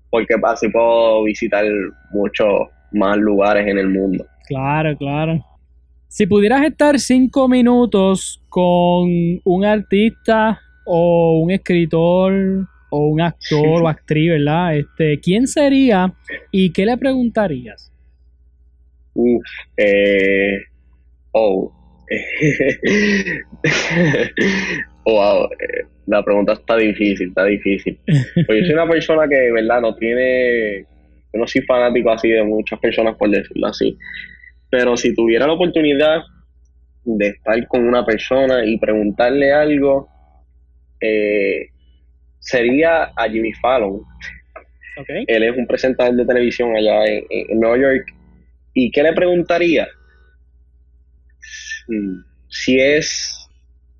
porque 0.09 0.35
así 0.43 0.69
puedo 0.69 1.23
visitar 1.23 1.65
muchos 2.11 2.47
más 2.91 3.17
lugares 3.17 3.67
en 3.67 3.77
el 3.77 3.89
mundo. 3.89 4.25
claro, 4.47 4.95
claro. 4.97 5.43
Si 6.07 6.27
pudieras 6.27 6.63
estar 6.63 6.99
cinco 6.99 7.47
minutos 7.47 8.41
con 8.49 9.09
un 9.45 9.65
artista 9.65 10.59
o 10.85 11.39
un 11.39 11.51
escritor 11.51 12.67
o 12.89 13.07
un 13.07 13.21
actor 13.21 13.81
o 13.81 13.87
actriz, 13.87 14.31
¿verdad? 14.31 14.75
Este, 14.75 15.19
¿quién 15.21 15.47
sería 15.47 16.13
y 16.51 16.73
qué 16.73 16.85
le 16.85 16.97
preguntarías? 16.97 17.91
Uf, 19.13 19.43
eh, 19.77 20.57
oh. 21.31 21.71
wow, 25.05 25.45
eh, 25.45 25.85
la 26.07 26.23
pregunta 26.23 26.53
está 26.53 26.77
difícil, 26.77 27.29
está 27.29 27.45
difícil. 27.45 27.97
Pues 28.05 28.59
yo 28.59 28.65
soy 28.65 28.73
una 28.73 28.87
persona 28.87 29.27
que, 29.27 29.51
¿verdad? 29.51 29.81
No 29.81 29.95
tiene, 29.95 30.85
yo 31.33 31.39
no 31.39 31.47
soy 31.47 31.61
fanático 31.61 32.11
así 32.11 32.29
de 32.29 32.43
muchas 32.43 32.79
personas, 32.79 33.15
por 33.15 33.29
decirlo 33.29 33.67
así. 33.67 33.97
Pero 34.69 34.97
si 34.97 35.13
tuviera 35.13 35.47
la 35.47 35.53
oportunidad 35.53 36.21
de 37.03 37.27
estar 37.27 37.67
con 37.67 37.87
una 37.87 38.05
persona 38.05 38.65
y 38.65 38.77
preguntarle 38.77 39.53
algo, 39.53 40.09
eh, 40.99 41.67
sería 42.39 43.11
a 43.15 43.29
Jimmy 43.29 43.53
Fallon. 43.53 44.01
Ok, 44.99 45.09
Él 45.27 45.43
es 45.43 45.57
un 45.57 45.65
presentador 45.65 46.15
de 46.15 46.25
televisión 46.25 46.75
allá 46.75 47.05
en, 47.05 47.23
en 47.29 47.59
Nueva 47.59 47.77
York. 47.77 48.13
¿Y 48.73 48.91
qué 48.91 49.03
le 49.03 49.13
preguntaría? 49.13 49.87
Si 52.47 52.79
es 52.79 53.49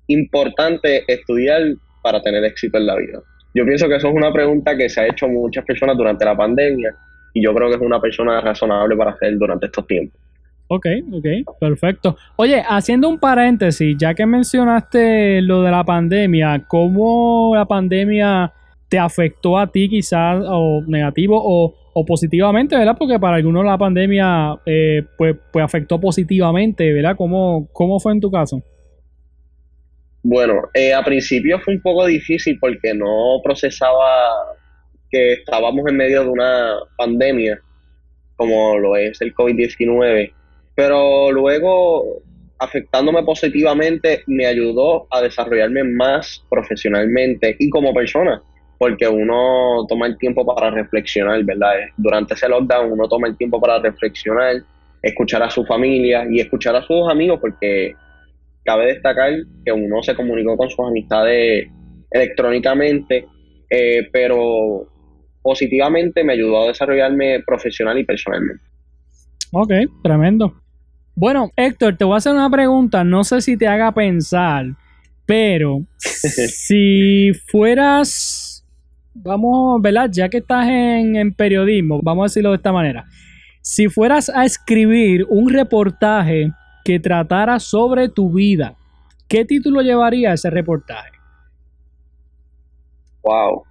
importante 0.08 1.04
estudiar 1.06 1.62
para 2.02 2.20
tener 2.20 2.44
éxito 2.44 2.78
en 2.78 2.86
la 2.86 2.96
vida. 2.96 3.20
Yo 3.54 3.64
pienso 3.64 3.88
que 3.88 3.96
eso 3.96 4.08
es 4.08 4.14
una 4.14 4.32
pregunta 4.32 4.76
que 4.76 4.88
se 4.88 5.00
ha 5.00 5.06
hecho 5.06 5.28
muchas 5.28 5.64
personas 5.64 5.96
durante 5.96 6.24
la 6.24 6.36
pandemia 6.36 6.94
y 7.34 7.42
yo 7.42 7.54
creo 7.54 7.68
que 7.68 7.76
es 7.76 7.80
una 7.80 8.00
persona 8.00 8.40
razonable 8.40 8.96
para 8.96 9.12
hacer 9.12 9.36
durante 9.38 9.66
estos 9.66 9.86
tiempos. 9.86 10.18
ok, 10.68 10.86
ok, 11.12 11.58
perfecto. 11.60 12.16
Oye, 12.36 12.62
haciendo 12.66 13.08
un 13.08 13.18
paréntesis, 13.18 13.96
ya 13.98 14.14
que 14.14 14.26
mencionaste 14.26 15.42
lo 15.42 15.62
de 15.62 15.70
la 15.70 15.84
pandemia, 15.84 16.64
¿cómo 16.66 17.52
la 17.54 17.66
pandemia 17.66 18.52
te 18.88 18.98
afectó 18.98 19.58
a 19.58 19.66
ti 19.66 19.88
quizás 19.88 20.44
o 20.46 20.82
negativo 20.86 21.40
o, 21.42 21.74
o 21.94 22.04
positivamente, 22.04 22.76
¿verdad? 22.76 22.96
Porque 22.98 23.18
para 23.18 23.36
algunos 23.36 23.64
la 23.64 23.78
pandemia 23.78 24.56
eh, 24.66 25.02
pues, 25.16 25.36
pues 25.52 25.64
afectó 25.64 26.00
positivamente, 26.00 26.92
¿verdad? 26.92 27.16
¿Cómo, 27.16 27.68
¿Cómo 27.72 28.00
fue 28.00 28.12
en 28.12 28.20
tu 28.20 28.30
caso? 28.30 28.62
Bueno, 30.22 30.62
eh, 30.74 30.94
a 30.94 31.02
principio 31.02 31.58
fue 31.60 31.74
un 31.74 31.82
poco 31.82 32.06
difícil 32.06 32.58
porque 32.60 32.94
no 32.94 33.40
procesaba 33.42 34.56
que 35.10 35.34
estábamos 35.34 35.86
en 35.88 35.96
medio 35.96 36.22
de 36.22 36.28
una 36.28 36.76
pandemia 36.96 37.60
como 38.36 38.78
lo 38.78 38.96
es 38.96 39.20
el 39.20 39.34
COVID-19, 39.34 40.32
pero 40.74 41.30
luego 41.30 42.22
afectándome 42.58 43.22
positivamente 43.24 44.22
me 44.26 44.46
ayudó 44.46 45.06
a 45.10 45.20
desarrollarme 45.20 45.84
más 45.84 46.44
profesionalmente 46.48 47.56
y 47.58 47.68
como 47.70 47.92
persona, 47.92 48.42
porque 48.82 49.06
uno 49.06 49.86
toma 49.88 50.08
el 50.08 50.18
tiempo 50.18 50.44
para 50.44 50.68
reflexionar, 50.68 51.44
¿verdad? 51.44 51.74
Durante 51.96 52.34
ese 52.34 52.48
lockdown 52.48 52.90
uno 52.90 53.06
toma 53.06 53.28
el 53.28 53.36
tiempo 53.36 53.60
para 53.60 53.78
reflexionar, 53.78 54.56
escuchar 55.00 55.40
a 55.44 55.50
su 55.50 55.64
familia 55.64 56.26
y 56.28 56.40
escuchar 56.40 56.74
a 56.74 56.82
sus 56.82 57.08
amigos, 57.08 57.38
porque 57.40 57.94
cabe 58.64 58.86
destacar 58.86 59.34
que 59.64 59.70
uno 59.70 60.02
se 60.02 60.16
comunicó 60.16 60.56
con 60.56 60.68
sus 60.68 60.84
amistades 60.84 61.68
electrónicamente, 62.10 63.24
eh, 63.70 64.08
pero 64.12 64.88
positivamente 65.42 66.24
me 66.24 66.32
ayudó 66.32 66.64
a 66.64 66.66
desarrollarme 66.66 67.40
profesional 67.46 67.96
y 68.00 68.04
personalmente. 68.04 68.64
Ok, 69.52 69.70
tremendo. 70.02 70.54
Bueno, 71.14 71.52
Héctor, 71.54 71.96
te 71.96 72.04
voy 72.04 72.14
a 72.14 72.16
hacer 72.16 72.32
una 72.32 72.50
pregunta, 72.50 73.04
no 73.04 73.22
sé 73.22 73.42
si 73.42 73.56
te 73.56 73.68
haga 73.68 73.92
pensar, 73.92 74.66
pero 75.24 75.86
si 75.98 77.30
fueras, 77.46 78.51
vamos, 79.14 79.80
¿verdad? 79.82 80.08
Ya 80.12 80.28
que 80.28 80.38
estás 80.38 80.66
en, 80.68 81.16
en 81.16 81.32
periodismo, 81.32 82.00
vamos 82.02 82.22
a 82.22 82.26
decirlo 82.26 82.50
de 82.50 82.56
esta 82.56 82.72
manera, 82.72 83.04
si 83.60 83.88
fueras 83.88 84.28
a 84.28 84.44
escribir 84.44 85.24
un 85.28 85.48
reportaje 85.48 86.50
que 86.84 86.98
tratara 86.98 87.60
sobre 87.60 88.08
tu 88.08 88.32
vida, 88.32 88.74
¿qué 89.28 89.44
título 89.44 89.82
llevaría 89.82 90.32
ese 90.32 90.50
reportaje? 90.50 91.10
Wow. 93.22 93.62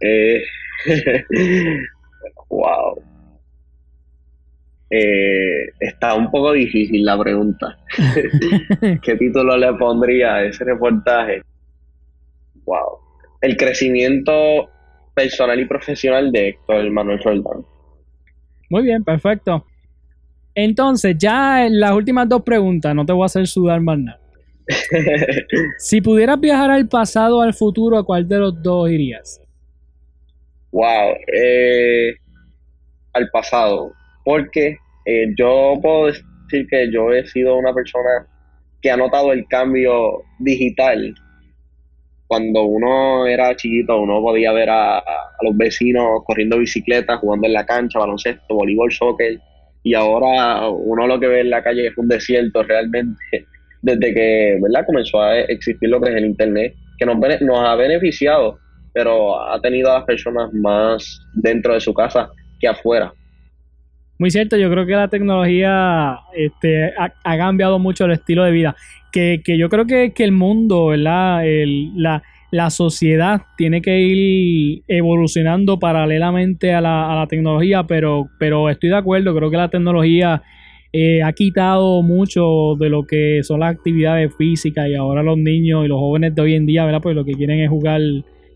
Eh, 0.00 0.42
wow. 2.48 3.02
Eh, 4.88 5.72
está 5.78 6.14
un 6.14 6.30
poco 6.30 6.52
difícil 6.52 7.04
la 7.04 7.18
pregunta. 7.18 7.78
¿Qué 9.02 9.16
título 9.16 9.56
le 9.56 9.72
pondría 9.74 10.34
a 10.34 10.44
ese 10.44 10.64
reportaje? 10.64 11.42
Wow. 12.64 12.98
El 13.40 13.56
crecimiento 13.56 14.68
personal 15.14 15.58
y 15.60 15.64
profesional 15.66 16.32
de 16.32 16.48
Héctor 16.48 16.90
Manuel 16.90 17.20
Roldán. 17.22 17.64
Muy 18.68 18.84
bien, 18.84 19.02
perfecto. 19.02 19.64
Entonces, 20.54 21.16
ya 21.18 21.66
en 21.66 21.80
las 21.80 21.92
últimas 21.92 22.28
dos 22.28 22.42
preguntas, 22.42 22.94
no 22.94 23.04
te 23.06 23.12
voy 23.12 23.22
a 23.22 23.26
hacer 23.26 23.46
sudar 23.46 23.80
más 23.80 23.98
nada. 23.98 24.20
Si 25.78 26.00
pudieras 26.00 26.38
viajar 26.40 26.70
al 26.70 26.88
pasado 26.88 27.38
o 27.38 27.42
al 27.42 27.54
futuro, 27.54 27.98
¿a 27.98 28.04
cuál 28.04 28.28
de 28.28 28.38
los 28.38 28.62
dos 28.62 28.90
irías? 28.90 29.42
Wow, 30.72 31.16
eh, 31.34 32.14
al 33.12 33.28
pasado, 33.30 33.92
porque 34.24 34.76
eh, 35.04 35.26
yo 35.36 35.74
puedo 35.82 36.06
decir 36.06 36.66
que 36.68 36.92
yo 36.92 37.12
he 37.12 37.26
sido 37.26 37.56
una 37.56 37.72
persona 37.72 38.28
que 38.80 38.90
ha 38.90 38.96
notado 38.96 39.32
el 39.32 39.46
cambio 39.48 40.22
digital. 40.38 41.14
Cuando 42.30 42.62
uno 42.62 43.26
era 43.26 43.56
chiquito, 43.56 44.00
uno 44.00 44.20
podía 44.20 44.52
ver 44.52 44.70
a, 44.70 45.02
los 45.42 45.56
vecinos 45.56 46.22
corriendo 46.24 46.58
bicicleta, 46.58 47.16
jugando 47.16 47.48
en 47.48 47.54
la 47.54 47.66
cancha, 47.66 47.98
baloncesto, 47.98 48.54
voleibol, 48.54 48.92
soccer, 48.92 49.40
y 49.82 49.94
ahora 49.94 50.68
uno 50.68 51.08
lo 51.08 51.18
que 51.18 51.26
ve 51.26 51.40
en 51.40 51.50
la 51.50 51.60
calle 51.60 51.88
es 51.88 51.98
un 51.98 52.06
desierto 52.06 52.62
realmente, 52.62 53.20
desde 53.82 54.14
que 54.14 54.58
¿verdad? 54.62 54.86
comenzó 54.86 55.20
a 55.20 55.40
existir 55.40 55.88
lo 55.88 56.00
que 56.00 56.10
es 56.10 56.16
el 56.18 56.26
Internet, 56.26 56.72
que 57.00 57.04
nos, 57.04 57.18
nos 57.18 57.58
ha 57.58 57.74
beneficiado 57.74 58.60
pero 58.92 59.40
ha 59.40 59.60
tenido 59.60 59.90
a 59.90 59.98
las 59.98 60.04
personas 60.04 60.52
más 60.52 61.20
dentro 61.34 61.74
de 61.74 61.80
su 61.80 61.94
casa 61.94 62.30
que 62.60 62.68
afuera. 62.68 63.12
Muy 64.18 64.30
cierto, 64.30 64.56
yo 64.56 64.70
creo 64.70 64.84
que 64.84 64.92
la 64.92 65.08
tecnología 65.08 66.18
este, 66.34 66.92
ha 66.96 67.36
cambiado 67.38 67.78
mucho 67.78 68.04
el 68.04 68.12
estilo 68.12 68.44
de 68.44 68.50
vida. 68.50 68.76
Que, 69.12 69.42
que 69.44 69.58
yo 69.58 69.68
creo 69.68 69.86
que, 69.86 70.12
que 70.12 70.24
el 70.24 70.32
mundo, 70.32 70.86
¿verdad? 70.86 71.42
La, 71.96 72.22
la 72.50 72.70
sociedad 72.70 73.42
tiene 73.56 73.80
que 73.80 74.00
ir 74.00 74.82
evolucionando 74.88 75.78
paralelamente 75.78 76.72
a 76.72 76.80
la, 76.80 77.12
a 77.12 77.16
la 77.16 77.26
tecnología, 77.26 77.84
pero, 77.84 78.28
pero 78.38 78.68
estoy 78.68 78.90
de 78.90 78.96
acuerdo, 78.96 79.34
creo 79.34 79.50
que 79.50 79.56
la 79.56 79.70
tecnología 79.70 80.42
eh, 80.92 81.22
ha 81.22 81.32
quitado 81.32 82.02
mucho 82.02 82.74
de 82.76 82.88
lo 82.88 83.04
que 83.04 83.42
son 83.44 83.60
las 83.60 83.76
actividades 83.76 84.34
físicas 84.36 84.88
y 84.88 84.96
ahora 84.96 85.22
los 85.22 85.38
niños 85.38 85.84
y 85.84 85.88
los 85.88 86.00
jóvenes 86.00 86.34
de 86.34 86.42
hoy 86.42 86.54
en 86.54 86.66
día, 86.66 86.84
¿verdad? 86.84 87.00
Pues 87.00 87.14
lo 87.14 87.24
que 87.24 87.34
quieren 87.34 87.60
es 87.60 87.70
jugar, 87.70 88.00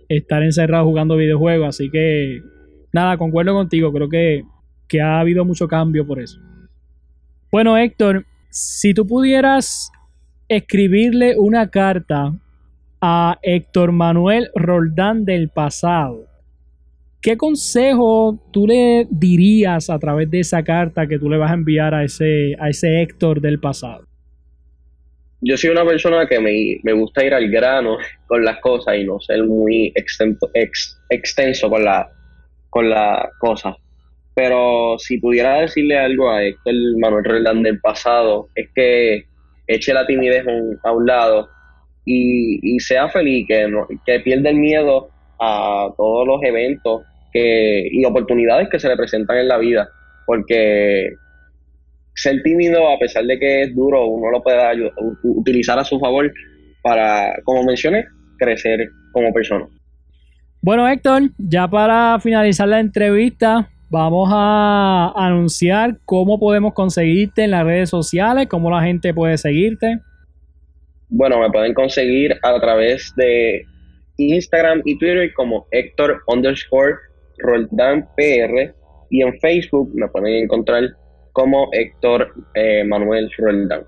estar 0.08 0.42
encerrados 0.42 0.86
jugando 0.86 1.16
videojuegos, 1.16 1.68
así 1.68 1.90
que 1.90 2.40
nada, 2.92 3.16
concuerdo 3.16 3.54
contigo, 3.54 3.92
creo 3.92 4.08
que, 4.08 4.42
que 4.88 5.00
ha 5.00 5.20
habido 5.20 5.44
mucho 5.44 5.68
cambio 5.68 6.04
por 6.04 6.20
eso. 6.20 6.40
Bueno, 7.52 7.78
Héctor, 7.78 8.26
si 8.50 8.92
tú 8.94 9.06
pudieras 9.06 9.92
escribirle 10.56 11.36
una 11.36 11.70
carta 11.70 12.32
a 13.00 13.38
Héctor 13.42 13.92
Manuel 13.92 14.50
Roldán 14.54 15.24
del 15.24 15.50
pasado, 15.50 16.26
¿qué 17.20 17.36
consejo 17.36 18.38
tú 18.52 18.66
le 18.66 19.06
dirías 19.10 19.90
a 19.90 19.98
través 19.98 20.30
de 20.30 20.40
esa 20.40 20.62
carta 20.62 21.06
que 21.06 21.18
tú 21.18 21.28
le 21.28 21.36
vas 21.36 21.50
a 21.50 21.54
enviar 21.54 21.94
a 21.94 22.04
ese, 22.04 22.56
a 22.58 22.68
ese 22.68 23.02
Héctor 23.02 23.40
del 23.40 23.60
pasado? 23.60 24.04
Yo 25.46 25.58
soy 25.58 25.70
una 25.70 25.84
persona 25.84 26.26
que 26.26 26.40
me, 26.40 26.92
gusta 26.94 27.22
ir 27.22 27.34
al 27.34 27.50
grano 27.50 27.98
con 28.26 28.42
las 28.42 28.60
cosas 28.60 28.96
y 28.96 29.04
no 29.04 29.20
ser 29.20 29.44
muy 29.44 29.92
extenso 31.10 31.68
con 31.68 31.84
la, 31.84 32.10
con 32.70 32.88
las 32.88 33.28
cosas. 33.38 33.76
Pero 34.34 34.96
si 34.98 35.18
pudiera 35.18 35.60
decirle 35.60 35.98
algo 35.98 36.30
a 36.30 36.42
Héctor 36.42 36.74
Manuel 36.98 37.24
Roldán 37.24 37.62
del 37.62 37.78
pasado, 37.78 38.48
es 38.54 38.70
que 38.74 39.26
eche 39.66 39.92
la 39.92 40.06
timidez 40.06 40.44
a 40.82 40.92
un 40.92 41.06
lado 41.06 41.48
y, 42.04 42.78
sea 42.80 43.08
feliz, 43.08 43.46
que, 43.48 44.20
pierda 44.20 44.50
el 44.50 44.56
miedo 44.56 45.08
a 45.40 45.88
todos 45.96 46.26
los 46.26 46.42
eventos 46.42 47.02
que, 47.32 47.88
y 47.90 48.04
oportunidades 48.04 48.68
que 48.68 48.78
se 48.78 48.88
le 48.88 48.96
presentan 48.96 49.38
en 49.38 49.48
la 49.48 49.58
vida, 49.58 49.88
porque 50.26 51.14
ser 52.14 52.42
tímido, 52.42 52.88
a 52.88 52.98
pesar 52.98 53.24
de 53.24 53.38
que 53.38 53.62
es 53.62 53.74
duro, 53.74 54.06
uno 54.06 54.30
lo 54.30 54.42
puede 54.42 54.90
utilizar 55.22 55.78
a 55.78 55.84
su 55.84 55.98
favor 55.98 56.32
para, 56.82 57.34
como 57.44 57.64
mencioné, 57.64 58.04
crecer 58.38 58.88
como 59.12 59.32
persona. 59.32 59.66
Bueno, 60.60 60.88
Héctor, 60.88 61.22
ya 61.38 61.68
para 61.68 62.18
finalizar 62.20 62.68
la 62.68 62.80
entrevista, 62.80 63.68
vamos 63.94 64.28
a 64.32 65.12
anunciar 65.14 65.98
cómo 66.04 66.40
podemos 66.40 66.74
conseguirte 66.74 67.44
en 67.44 67.52
las 67.52 67.64
redes 67.64 67.90
sociales, 67.90 68.48
cómo 68.48 68.68
la 68.68 68.82
gente 68.82 69.14
puede 69.14 69.38
seguirte. 69.38 70.00
Bueno, 71.08 71.38
me 71.38 71.48
pueden 71.48 71.74
conseguir 71.74 72.36
a 72.42 72.60
través 72.60 73.14
de 73.14 73.64
Instagram 74.16 74.82
y 74.84 74.98
Twitter 74.98 75.32
como 75.34 75.68
Héctor 75.70 76.22
underscore 76.26 76.96
Roldán 77.38 78.08
PR 78.16 78.74
y 79.10 79.22
en 79.22 79.38
Facebook 79.38 79.92
me 79.94 80.08
pueden 80.08 80.42
encontrar 80.42 80.82
como 81.30 81.68
Héctor 81.70 82.34
eh, 82.54 82.82
Manuel 82.82 83.30
Roldán. 83.38 83.84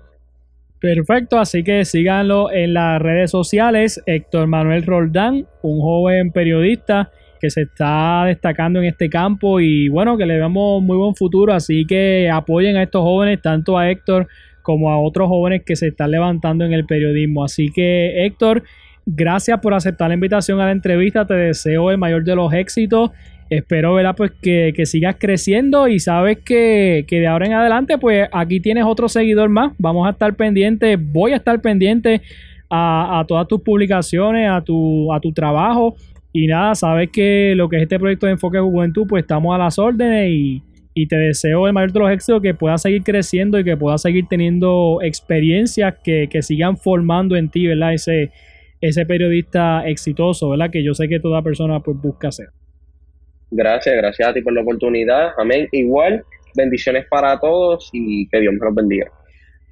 Perfecto, 0.79 1.37
así 1.37 1.65
que 1.65 1.83
síganlo 1.83 2.49
en 2.49 2.75
las 2.75 3.01
redes 3.01 3.31
sociales, 3.31 4.01
Héctor 4.05 4.47
Manuel 4.47 4.85
Roldán, 4.85 5.47
un 5.63 5.81
joven 5.81 6.31
periodista 6.31 7.11
que 7.39 7.49
se 7.49 7.63
está 7.63 8.25
destacando 8.25 8.79
en 8.79 8.85
este 8.85 9.09
campo 9.09 9.59
y 9.59 9.89
bueno, 9.89 10.17
que 10.17 10.25
le 10.25 10.37
damos 10.37 10.81
muy 10.81 10.97
buen 10.97 11.15
futuro, 11.15 11.53
así 11.53 11.85
que 11.85 12.29
apoyen 12.31 12.77
a 12.77 12.83
estos 12.83 13.01
jóvenes, 13.01 13.41
tanto 13.41 13.77
a 13.77 13.89
Héctor 13.89 14.27
como 14.67 14.91
a 14.91 14.99
otros 14.99 15.29
jóvenes 15.29 15.63
que 15.65 15.77
se 15.77 15.87
están 15.87 16.11
levantando 16.11 16.65
en 16.65 16.73
el 16.73 16.85
periodismo. 16.85 17.45
Así 17.45 17.71
que 17.71 18.25
Héctor, 18.25 18.63
gracias 19.05 19.59
por 19.61 19.73
aceptar 19.73 20.09
la 20.09 20.15
invitación 20.15 20.59
a 20.59 20.65
la 20.65 20.71
entrevista, 20.71 21.25
te 21.25 21.35
deseo 21.35 21.89
el 21.89 21.97
mayor 21.97 22.25
de 22.25 22.35
los 22.35 22.51
éxitos. 22.51 23.11
Espero 23.49 23.93
¿verdad? 23.93 24.13
Pues 24.17 24.31
que, 24.41 24.73
sigas 24.85 25.15
creciendo 25.17 25.87
y 25.87 25.99
sabes 25.99 26.39
que, 26.39 27.05
de 27.09 27.27
ahora 27.27 27.45
en 27.45 27.53
adelante 27.53 27.97
pues 27.97 28.27
aquí 28.33 28.59
tienes 28.59 28.83
otro 28.83 29.07
seguidor 29.07 29.47
más. 29.47 29.71
Vamos 29.77 30.05
a 30.05 30.11
estar 30.11 30.35
pendientes, 30.35 30.99
voy 31.01 31.31
a 31.31 31.37
estar 31.37 31.61
pendiente 31.61 32.21
a, 32.69 33.21
a 33.21 33.25
todas 33.25 33.47
tus 33.47 33.61
publicaciones, 33.61 34.49
a 34.49 34.61
tu, 34.61 35.13
a 35.13 35.21
tu 35.21 35.31
trabajo 35.31 35.95
y 36.33 36.47
nada, 36.47 36.75
sabes 36.75 37.09
que 37.11 37.53
lo 37.55 37.69
que 37.69 37.77
es 37.77 37.83
este 37.83 37.99
proyecto 37.99 38.25
de 38.25 38.33
Enfoque 38.33 38.59
Juventud, 38.59 39.07
pues 39.07 39.23
estamos 39.23 39.55
a 39.55 39.57
las 39.57 39.79
órdenes 39.79 40.29
y, 40.29 40.63
te 41.07 41.15
deseo 41.15 41.67
el 41.67 41.73
mayor 41.73 41.91
de 41.91 41.99
los 41.99 42.09
éxitos, 42.09 42.41
que 42.41 42.55
puedas 42.55 42.81
seguir 42.81 43.03
creciendo 43.03 43.59
y 43.59 43.63
que 43.63 43.77
puedas 43.77 44.01
seguir 44.01 44.25
teniendo 44.27 44.99
experiencias 45.03 45.93
que, 46.03 46.27
sigan 46.41 46.75
formando 46.75 47.35
en 47.35 47.49
ti, 47.49 47.67
¿verdad? 47.67 47.93
Ese, 47.93 48.31
ese 48.81 49.05
periodista 49.05 49.87
exitoso, 49.87 50.49
¿verdad? 50.49 50.71
Que 50.71 50.83
yo 50.83 50.95
sé 50.95 51.07
que 51.07 51.19
toda 51.19 51.43
persona 51.43 51.81
pues 51.81 51.97
busca 52.01 52.31
ser. 52.31 52.47
Gracias, 53.51 53.95
gracias 53.95 54.27
a 54.27 54.33
ti 54.33 54.41
por 54.41 54.53
la 54.53 54.61
oportunidad. 54.61 55.29
Amén. 55.37 55.67
Igual, 55.71 56.23
bendiciones 56.55 57.05
para 57.09 57.39
todos 57.39 57.89
y 57.93 58.27
que 58.29 58.39
Dios 58.39 58.53
me 58.53 58.65
los 58.65 58.75
bendiga. 58.75 59.11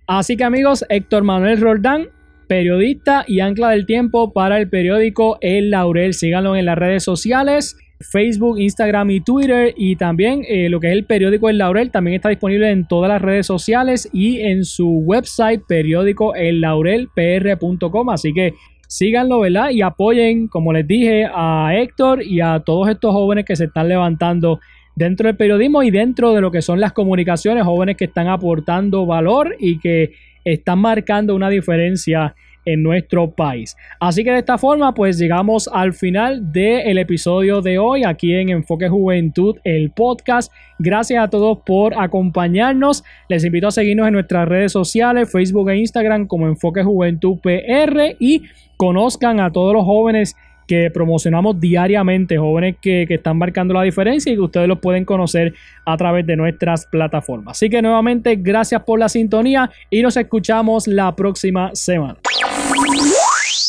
Así 0.08 0.38
que 0.38 0.43
amigos, 0.43 0.86
Héctor 0.89 1.24
Manuel 1.24 1.60
Roldán, 1.60 2.10
periodista 2.45 3.25
y 3.27 3.39
ancla 3.39 3.71
del 3.71 3.85
tiempo 3.85 4.33
para 4.33 4.57
el 4.57 4.69
periódico 4.69 5.37
El 5.41 5.71
Laurel. 5.71 6.13
Síganlo 6.13 6.55
en 6.55 6.65
las 6.65 6.77
redes 6.77 7.03
sociales. 7.03 7.77
Facebook, 7.99 8.59
Instagram 8.59 9.09
y 9.09 9.21
Twitter 9.21 9.73
y 9.77 9.95
también 9.95 10.43
eh, 10.47 10.67
lo 10.69 10.79
que 10.79 10.87
es 10.87 10.93
el 10.93 11.05
periódico 11.05 11.49
El 11.49 11.57
Laurel 11.57 11.91
también 11.91 12.15
está 12.15 12.29
disponible 12.29 12.69
en 12.69 12.85
todas 12.87 13.09
las 13.09 13.21
redes 13.21 13.47
sociales 13.47 14.09
y 14.11 14.41
en 14.41 14.65
su 14.65 14.87
website 14.99 15.61
periódico 15.65 16.35
ellaurelpr.com 16.35 18.09
así 18.09 18.33
que 18.33 18.53
síganlo, 18.87 19.39
¿verdad? 19.39 19.69
Y 19.69 19.81
apoyen, 19.81 20.47
como 20.47 20.73
les 20.73 20.87
dije, 20.87 21.25
a 21.33 21.71
Héctor 21.75 22.23
y 22.23 22.41
a 22.41 22.59
todos 22.59 22.89
estos 22.89 23.13
jóvenes 23.13 23.45
que 23.45 23.55
se 23.55 23.65
están 23.65 23.87
levantando 23.87 24.59
dentro 24.95 25.27
del 25.27 25.35
periodismo 25.35 25.83
y 25.83 25.91
dentro 25.91 26.33
de 26.33 26.41
lo 26.41 26.51
que 26.51 26.61
son 26.61 26.79
las 26.79 26.93
comunicaciones, 26.93 27.63
jóvenes 27.63 27.97
que 27.97 28.05
están 28.05 28.27
aportando 28.27 29.05
valor 29.05 29.55
y 29.59 29.79
que 29.79 30.13
están 30.45 30.79
marcando 30.79 31.35
una 31.35 31.49
diferencia 31.49 32.35
en 32.65 32.81
nuestro 32.81 33.31
país. 33.31 33.77
Así 33.99 34.23
que 34.23 34.31
de 34.31 34.39
esta 34.39 34.57
forma, 34.57 34.93
pues 34.93 35.17
llegamos 35.17 35.69
al 35.71 35.93
final 35.93 36.51
del 36.51 36.97
episodio 36.97 37.61
de 37.61 37.77
hoy 37.77 38.03
aquí 38.03 38.33
en 38.33 38.49
Enfoque 38.49 38.89
Juventud, 38.89 39.57
el 39.63 39.91
podcast. 39.91 40.51
Gracias 40.79 41.23
a 41.23 41.29
todos 41.29 41.59
por 41.65 41.93
acompañarnos. 41.99 43.03
Les 43.29 43.45
invito 43.45 43.67
a 43.67 43.71
seguirnos 43.71 44.07
en 44.07 44.13
nuestras 44.13 44.47
redes 44.47 44.71
sociales, 44.71 45.31
Facebook 45.31 45.69
e 45.69 45.77
Instagram 45.77 46.27
como 46.27 46.47
Enfoque 46.47 46.83
Juventud 46.83 47.37
PR 47.41 48.15
y 48.19 48.43
conozcan 48.77 49.39
a 49.39 49.51
todos 49.51 49.73
los 49.73 49.85
jóvenes 49.85 50.35
que 50.68 50.89
promocionamos 50.91 51.59
diariamente, 51.59 52.38
jóvenes 52.38 52.76
que, 52.82 53.05
están 53.09 53.38
marcando 53.38 53.74
la 53.74 53.84
diferencia 53.84 54.32
y 54.32 54.36
que 54.36 54.41
ustedes 54.41 54.68
los 54.68 54.80
pueden 54.80 55.05
conocer 55.05 55.53
a 55.86 55.95
través 55.97 56.26
de 56.26 56.36
nuestras 56.36 56.86
plataformas. 56.86 57.57
Así 57.57 57.70
que 57.70 57.82
nuevamente, 57.82 58.36
gracias 58.36 58.84
por 58.84 58.99
la 58.99 59.09
sintonía 59.09 59.70
y 59.89 60.01
nos 60.01 60.18
escuchamos 60.18 60.88
la 60.88 61.16
próxima 61.16 61.72
semana. 61.74 62.18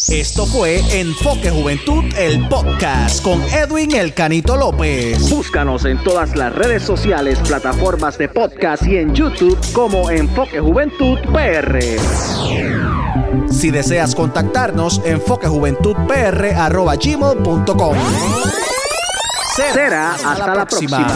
Esto 0.09 0.47
fue 0.47 0.81
Enfoque 0.93 1.51
Juventud, 1.51 2.05
el 2.17 2.47
podcast 2.49 3.25
con 3.25 3.43
Edwin 3.43 3.93
El 3.93 4.15
Canito 4.15 4.57
López. 4.57 5.31
Búscanos 5.31 5.85
en 5.85 5.99
todas 6.05 6.37
las 6.37 6.55
redes 6.55 6.85
sociales, 6.85 7.41
plataformas 7.41 8.17
de 8.17 8.29
podcast 8.29 8.87
y 8.87 8.99
en 8.99 9.13
YouTube 9.13 9.59
como 9.73 10.09
Enfoque 10.09 10.61
Juventud 10.61 11.19
PR. 11.33 12.76
Si 13.51 13.71
deseas 13.71 14.15
contactarnos, 14.15 15.01
enfoquejuventudpr.gmail.com 15.05 17.97
Será 19.57 20.13
hasta, 20.13 20.37
la 20.37 20.67
próxima. 20.67 21.07